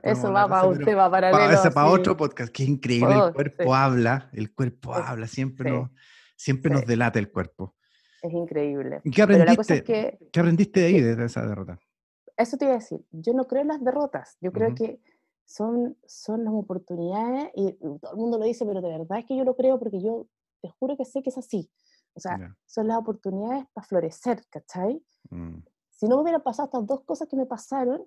[0.04, 1.62] Eso va para tema paralelo.
[1.62, 3.14] Para, para otro podcast, qué increíble.
[3.14, 5.89] el oh, cuerpo habla, el cuerpo habla, siempre, nos,
[6.36, 7.76] siempre nos delata el cuerpo.
[8.22, 9.02] Es increíble.
[9.04, 11.80] ¿Y qué aprendiste, ¿qué aprendiste de ahí, de esa derrota?
[12.36, 13.00] Eso te iba a decir.
[13.12, 14.38] Yo no creo en las derrotas.
[14.41, 15.00] Yo creo que
[15.45, 19.38] son, son las oportunidades, y todo el mundo lo dice, pero de verdad es que
[19.38, 20.28] yo lo creo porque yo
[20.62, 21.72] te juro que sé que es así.
[22.14, 25.02] O sea, son las oportunidades para florecer, ¿cachai?
[25.30, 25.60] Mm
[25.98, 28.06] si no me hubieran pasado estas dos cosas que me pasaron,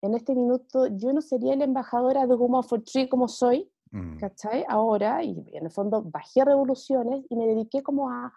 [0.00, 4.16] en este minuto yo no sería la embajadora de Woman for Tree como soy, mm.
[4.16, 4.64] ¿cachai?
[4.68, 8.32] Ahora, y en el fondo bajé revoluciones y me dediqué como a,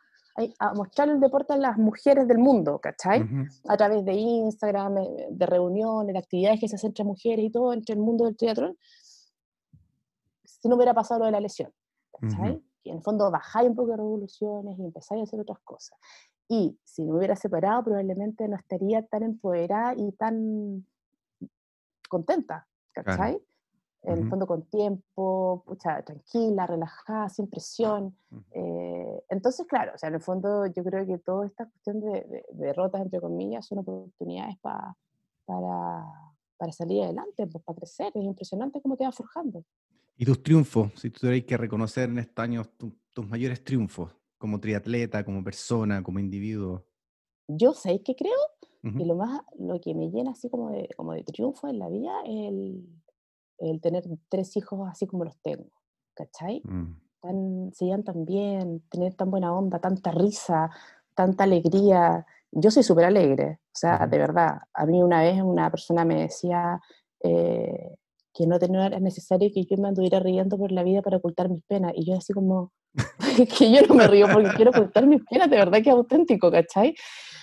[0.59, 3.25] a, mostrar el deporte a las mujeres del mundo, ¿cachai?
[3.69, 7.49] A través de Instagram, eh, de reuniones, de actividades que se hacen entre mujeres y
[7.49, 8.75] todo, entre el mundo del teatro,
[10.43, 11.71] si no hubiera pasado lo de la lesión,
[12.19, 12.61] ¿cachai?
[12.83, 15.97] Y en el fondo bajáis un poco de revoluciones y empezáis a hacer otras cosas.
[16.51, 20.83] Y si me hubiera separado, probablemente no estaría tan empoderada y tan
[22.09, 23.39] contenta, ¿cachai?
[24.01, 28.15] En el fondo con tiempo, pucha, tranquila, relajada, sin presión.
[28.51, 32.45] Eh, entonces, claro, o sea, en el fondo yo creo que toda esta cuestión de,
[32.53, 34.95] derrotas, entre comillas, son oportunidades para,
[35.45, 38.11] para salir adelante, pues, para crecer.
[38.15, 39.63] Es impresionante cómo te va forjando.
[40.17, 40.91] ¿Y tus triunfos?
[40.95, 46.01] Si tú tuvieras que reconocer en estos años tus mayores triunfos, como triatleta, como persona,
[46.01, 46.85] como individuo?
[47.47, 48.39] Yo sé que creo,
[48.81, 51.89] y lo más, lo que me llena así como de, como de triunfo en la
[51.89, 52.87] vida es el,
[53.57, 55.69] el tener tres hijos así como los tengo,
[56.13, 56.61] ¿cachai?
[56.63, 56.95] Mm.
[57.21, 60.69] Tan, se llevan tan bien, tener tan buena onda, tanta risa,
[61.13, 62.25] tanta alegría.
[62.51, 64.59] Yo soy súper alegre, o sea, de verdad.
[64.73, 66.79] A mí una vez una persona me decía
[67.21, 67.97] eh,
[68.39, 71.49] que no, no era necesario que yo me anduviera riendo por la vida para ocultar
[71.49, 71.91] mis penas.
[71.93, 72.71] Y yo así como,
[73.57, 76.49] que yo no me río porque quiero contar mis penas, de verdad que es auténtico,
[76.49, 76.95] ¿cachai?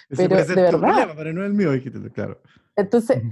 [0.09, 1.13] Pero de verdad.
[1.15, 1.71] pero no el mío,
[2.15, 2.41] claro.
[2.77, 3.23] Entonces,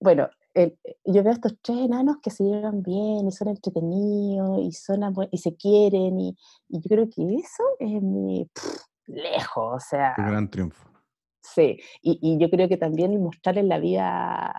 [0.00, 4.72] bueno, yo veo a estos tres enanos que se llevan bien y son entretenidos y,
[4.72, 6.36] son, y se quieren y,
[6.68, 8.48] yo creo que eso es mi
[9.06, 10.14] lejos, o sea.
[10.18, 10.88] Un gran triunfo.
[11.42, 14.54] Sí, y, y, yo creo que también mostrarle la vida,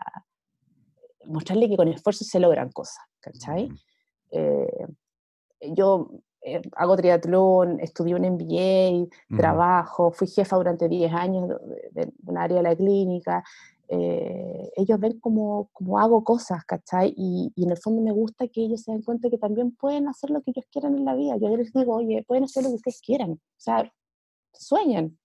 [1.26, 3.70] mostrarle que con esfuerzo se logran cosas, ¿cachai?
[4.32, 4.88] eh,
[5.74, 6.10] yo
[6.42, 11.50] eh, hago triatlón, estudié un MBA, trabajo, fui jefa durante 10 años
[11.92, 13.44] de, un área de la clínica.
[13.88, 17.14] Eh, ellos ven cómo, cómo, hago cosas, ¿cachai?
[17.16, 20.08] Y, y, en el fondo me gusta que ellos se den cuenta que también pueden
[20.08, 21.36] hacer lo que ellos quieran en la vida.
[21.38, 23.32] Yo les digo, oye, pueden hacer lo que ustedes quieran.
[23.32, 23.92] O sea,
[24.54, 25.20] sueñen.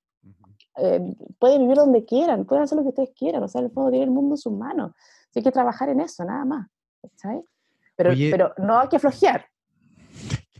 [0.78, 1.00] Eh,
[1.38, 3.42] pueden vivir donde quieran, pueden hacer lo que ustedes quieran.
[3.42, 4.92] O sea, el fondo tiene el mundo en sus manos.
[5.38, 6.68] Hay que trabajar en eso, nada más.
[7.02, 7.42] ¿cachai?
[7.96, 9.46] Pero, pero no hay que flojear.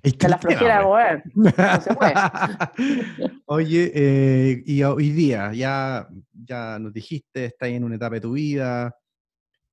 [0.03, 0.87] Que la flojera,
[3.47, 8.33] Oye, eh, y hoy día, ya, ya nos dijiste, estás en una etapa de tu
[8.33, 8.97] vida,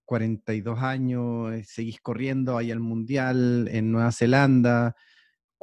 [0.05, 4.95] 42 años, eh, seguís corriendo ahí al Mundial en Nueva Zelanda.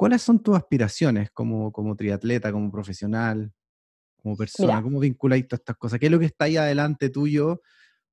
[0.01, 3.51] ¿cuáles son tus aspiraciones como, como triatleta, como profesional,
[4.15, 4.81] como persona?
[4.81, 5.99] ¿Cómo vinculáis todas estas cosas?
[5.99, 7.61] ¿Qué es lo que está ahí adelante tuyo?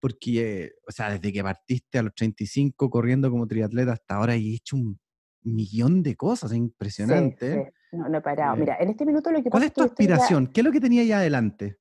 [0.01, 4.55] Porque, o sea, desde que partiste a los 35 corriendo como triatleta hasta ahora, he
[4.55, 4.99] hecho un
[5.43, 7.73] millón de cosas, impresionante.
[7.93, 8.57] No, no he parado.
[8.57, 10.47] Mira, en este minuto lo que ¿Cuál es tu aspiración?
[10.47, 11.79] ¿Qué es lo que tenía ahí adelante?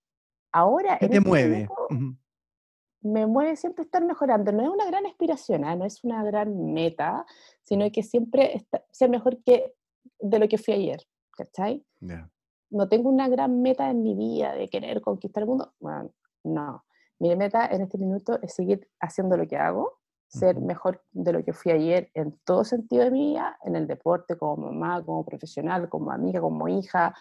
[0.52, 1.68] Ahora, ¿Qué te este mueve?
[3.02, 4.52] me mueve siempre estar mejorando.
[4.52, 5.76] No es una gran aspiración, ¿ah?
[5.76, 7.26] no es una gran meta,
[7.64, 9.74] sino que siempre ser mejor que
[10.20, 11.02] de lo que fui ayer.
[11.32, 11.86] ¿Cachai?
[12.70, 15.74] No tengo una gran meta en mi vida de querer conquistar el mundo.
[15.80, 16.12] Bueno,
[16.44, 16.84] no.
[17.20, 19.94] Mi meta en este minuto es seguir haciendo lo que hago,
[20.28, 23.88] ser mejor de lo que fui ayer en todo sentido de mi vida, en el
[23.88, 27.16] deporte, como mamá, como profesional, como amiga, como hija,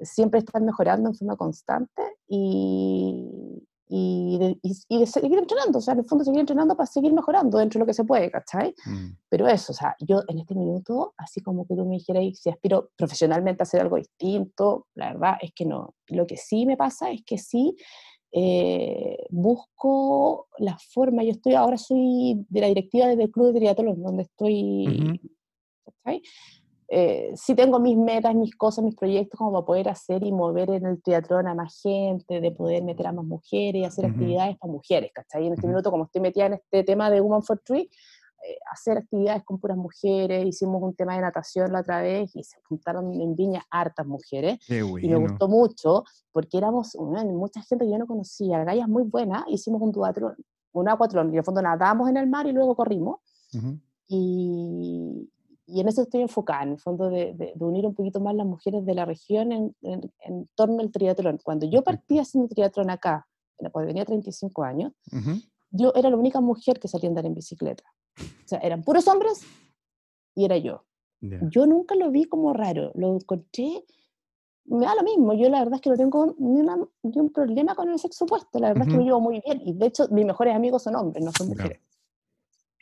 [0.00, 4.58] siempre estar mejorando en forma constante y, y de,
[4.88, 7.78] y, de, seguir entrenando, o sea, en el fondo seguir entrenando para seguir mejorando dentro
[7.78, 8.74] de lo que se puede, ¿cachai?
[8.86, 9.10] Mm.
[9.28, 12.48] Pero eso, o sea, yo en este minuto, así como que tú me dijeras si
[12.48, 15.94] aspiro profesionalmente a hacer algo distinto, la verdad es que no.
[16.08, 17.76] Lo que sí me pasa es que sí
[18.32, 24.02] eh, busco la forma, yo estoy, ahora soy de la directiva del Club de Triatlón,
[24.02, 25.20] donde estoy,
[25.84, 26.22] ¿cachai?
[26.94, 30.70] Eh, sí tengo mis metas, mis cosas, mis proyectos como para poder hacer y mover
[30.70, 34.58] en el teatrón a más gente, de poder meter a más mujeres y hacer actividades
[34.58, 35.46] para mujeres, ¿cachai?
[35.46, 37.88] En este minuto, como estoy metida en este tema de Woman for Tree,
[38.70, 42.58] hacer actividades con puras mujeres, hicimos un tema de natación la otra vez y se
[42.62, 47.98] juntaron en Viña hartas mujeres y me gustó mucho porque éramos mucha gente que yo
[47.98, 50.36] no conocía, gallas muy buenas, hicimos un duatrón,
[50.72, 53.20] un acuatrón y en el fondo nadamos en el mar y luego corrimos
[54.08, 55.30] y,
[55.66, 58.84] y en eso estoy enfocada, en el fondo de, unir un poquito más las mujeres
[58.84, 61.38] de la región en, en, torno al triatlón.
[61.42, 63.26] Cuando yo partí haciendo triatlón acá,
[63.70, 64.92] cuando tenía 35 años,
[65.70, 67.84] yo era la única mujer que salía a andar en bicicleta.
[68.18, 69.42] O sea, eran puros hombres
[70.34, 70.84] y era yo.
[71.20, 73.84] Yo nunca lo vi como raro, lo encontré,
[74.64, 76.62] me da lo mismo, yo la verdad es que no tengo ni,
[77.20, 79.72] un problema con el sexo opuesto, la verdad es que me llevo muy bien, y
[79.72, 81.80] de hecho mis mejores amigos son hombres, no son mujeres.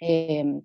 [0.00, 0.62] Eh,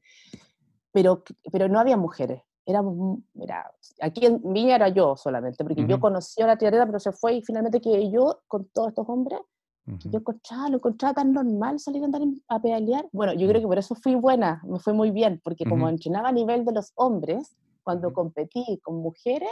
[0.93, 2.41] pero, pero no había mujeres.
[2.65, 3.69] Éramos, mira,
[4.01, 7.33] aquí en Viña era yo solamente, porque yo conocí a la triatleta, pero se fue
[7.35, 9.41] y finalmente que yo con todos estos hombres,
[9.85, 13.07] yo encontraba, lo encontraba tan normal salir a andar a pedalear.
[13.11, 16.29] Bueno, yo creo que por eso fui buena, me fue muy bien, porque como entrenaba
[16.29, 19.49] a nivel de los hombres, cuando competí con mujeres,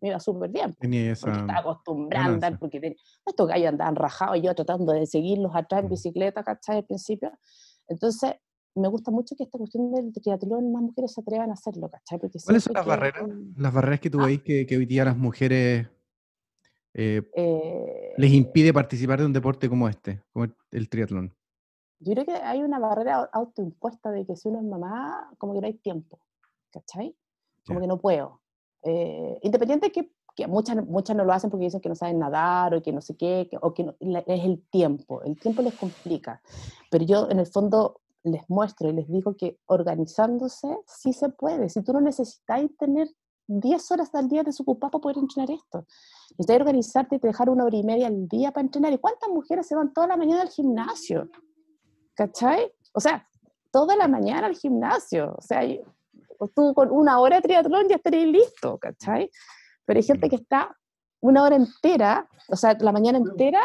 [0.00, 0.74] me iba súper bien.
[0.74, 5.06] Tenía esa estaba acostumbrada a andar, porque estos gallos andaban rajados y yo tratando de
[5.06, 6.78] seguirlos atrás en bicicleta, ¿cachai?
[6.78, 7.30] Al principio.
[7.88, 8.34] Entonces,
[8.74, 12.18] me gusta mucho que esta cuestión del triatlón más mujeres se atrevan a hacerlo, ¿cachai?
[12.18, 13.22] ¿Cuáles son las barreras?
[13.56, 14.26] Las barreras que tú ah.
[14.26, 15.88] veis que, que, hoy día las mujeres
[16.98, 21.34] eh, les eh, impide participar de un deporte como este, como el, triatlón.
[21.98, 25.60] Yo creo que hay una barrera autoimpuesta de que si uno es mamá, como que
[25.60, 26.18] no hay tiempo,
[26.70, 27.14] ¿cachai?
[27.66, 28.40] Como que no puedo.
[28.82, 32.74] Eh, independiente que, que, muchas, muchas no lo hacen porque dicen que no saben nadar
[32.74, 36.40] o que no sé qué, o que es el tiempo, el tiempo les complica.
[36.90, 41.68] Pero yo en el fondo les muestro y les digo que organizándose sí se puede.
[41.68, 43.08] Si tú no necesitas tener
[43.48, 45.86] 10 horas al día desocupado para poder entrenar esto.
[46.30, 48.92] Necesitas organizarte y te dejar una hora y media al día para entrenar.
[48.92, 51.28] ¿Y cuántas mujeres se van toda la mañana al gimnasio?
[52.14, 52.72] ¿Cachai?
[52.92, 53.28] O sea,
[53.70, 55.34] toda la mañana al gimnasio.
[55.36, 55.60] O sea,
[56.54, 59.30] tú con una hora de triatlón ya estarías listo, ¿cachai?
[59.84, 60.76] Pero hay gente que está
[61.20, 63.62] una hora entera, o sea, la mañana entera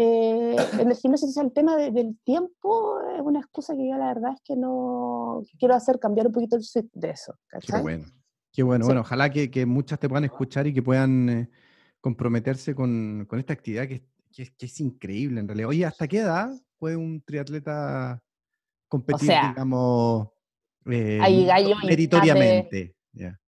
[0.00, 4.32] eh, en el gimnasio el tema del tiempo es una excusa que yo la verdad
[4.32, 7.34] es que no quiero hacer cambiar un poquito el switch de eso.
[7.50, 8.06] Qué bueno.
[8.58, 8.86] Qué bueno.
[8.86, 11.48] Bueno, ojalá que, que, muchas te puedan escuchar y que puedan eh,
[12.00, 14.02] comprometerse con, con, esta actividad que,
[14.32, 15.68] que, es increíble en realidad.
[15.68, 18.20] Oye, ¿hasta qué edad puede un triatleta
[18.88, 20.30] competir, digamos,
[20.86, 21.20] eh,
[21.84, 22.96] meritoriamente?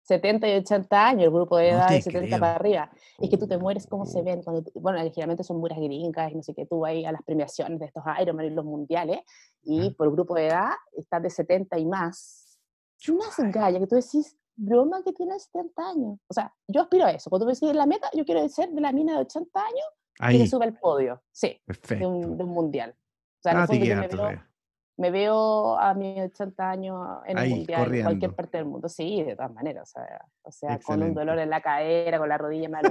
[0.03, 2.91] 70 y 80 años, el grupo de edad de 70 para arriba.
[3.17, 4.43] Es que tú te mueres como se ven.
[4.43, 7.79] Cuando bueno, generalmente son muras gringas y no sé qué, tú vas a las premiaciones
[7.79, 9.21] de estos Ironman y los mundiales,
[9.63, 12.59] y por grupo de edad estás de 70 y más.
[12.99, 16.19] Y una galla que tú decís, broma que tiene 70 años.
[16.27, 17.29] O sea, yo aspiro a eso.
[17.29, 19.85] Cuando tú decís la meta, yo quiero ser de la mina de 80 años
[20.19, 20.37] Ahí.
[20.37, 21.21] que sube al podio.
[21.31, 22.93] Sí, de un, de un, mundial.
[22.93, 24.45] O sea, ah,
[24.97, 28.89] me veo a mis 80 años en el mundial, en cualquier parte del mundo.
[28.89, 29.93] Sí, de todas maneras.
[30.43, 32.83] O sea, con un dolor en la cadera, con la rodilla mal.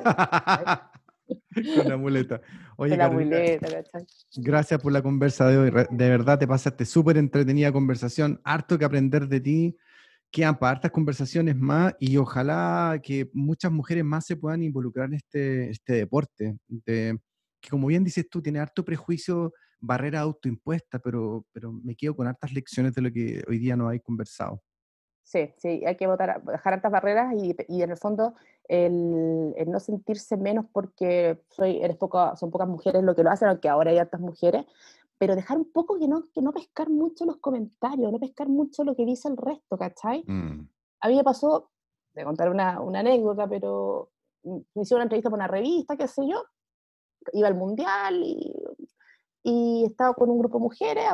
[1.76, 2.40] con la muleta.
[2.78, 3.68] Oye, la muleta,
[4.36, 5.70] gracias por la conversa de hoy.
[5.90, 8.40] De verdad te pasaste súper entretenida conversación.
[8.42, 9.76] Harto que aprender de ti.
[10.30, 15.14] Quedan para hartas conversaciones más y ojalá que muchas mujeres más se puedan involucrar en
[15.14, 16.58] este, este deporte.
[16.66, 17.18] De,
[17.60, 22.26] que como bien dices tú, tiene harto prejuicio barrera autoimpuesta, pero, pero me quedo con
[22.26, 24.62] hartas lecciones de lo que hoy día nos hay conversado.
[25.22, 28.34] sí, sí, hay que votar, dejar altas barreras y, y en el fondo
[28.68, 33.68] el, no sentirse menos porque soy, poca, son pocas mujeres lo que lo hacen, aunque
[33.68, 34.66] ahora hay altas mujeres,
[35.18, 38.84] pero dejar un poco que no, que no pescar mucho los comentarios, no pescar mucho
[38.84, 40.22] lo que dice el resto, ¿cachai?
[40.26, 40.68] Mm.
[41.00, 41.70] A mí me pasó,
[42.14, 44.10] de contar una, una anécdota, pero
[44.44, 46.42] me hicieron una entrevista por una revista, qué sé yo,
[47.32, 48.54] iba al mundial y,
[49.42, 51.04] y estaba con un grupo de mujeres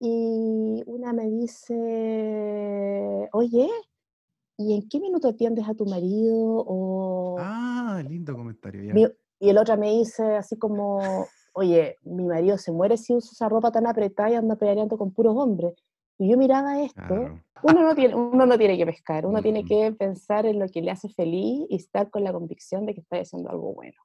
[0.00, 3.70] y una me dice, oye,
[4.58, 6.64] ¿y en qué minuto atiendes a tu marido?
[6.66, 9.14] O, ah, lindo comentario.
[9.38, 13.48] y el otro me dice así como, oye, mi marido se muere si usa esa
[13.48, 15.74] ropa tan apretada y anda peleando con puros hombres.
[16.18, 19.92] Y yo miraba esto, uno, no tiene, uno no tiene que pescar, uno tiene que
[19.92, 23.16] pensar en lo que le hace feliz y estar con la convicción de que está
[23.16, 23.96] haciendo algo bueno.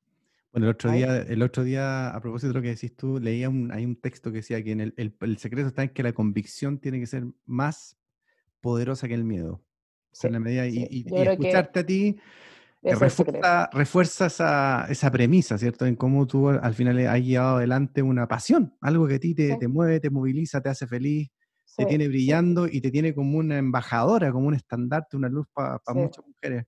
[0.52, 3.50] Bueno, el otro, día, el otro día, a propósito de lo que decís tú, leía
[3.50, 6.14] un, hay un texto que decía que en el, el, secreto está en que la
[6.14, 7.98] convicción tiene que ser más
[8.62, 9.62] poderosa que el miedo.
[10.24, 12.18] en la medida, y, escucharte a ti
[12.84, 15.86] refuerza, refuerza esa, esa, premisa, ¿cierto?
[15.86, 19.56] En cómo tú al final has llevado adelante una pasión, algo que a ti te,
[19.58, 21.30] te mueve, te moviliza, te hace feliz,
[21.78, 25.80] te tiene brillando y te tiene como una embajadora, como un estandarte, una luz para
[25.94, 26.66] muchas mujeres.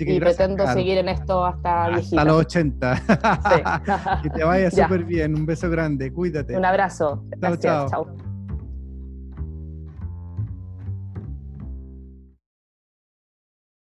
[0.00, 3.02] y pretendo seguir en esto hasta Hasta los 80.
[4.22, 5.36] que te vaya súper bien.
[5.36, 6.12] Un beso grande.
[6.12, 6.56] Cuídate.
[6.56, 7.24] Un abrazo.
[7.40, 7.88] Chao, chao.
[7.88, 8.29] chao.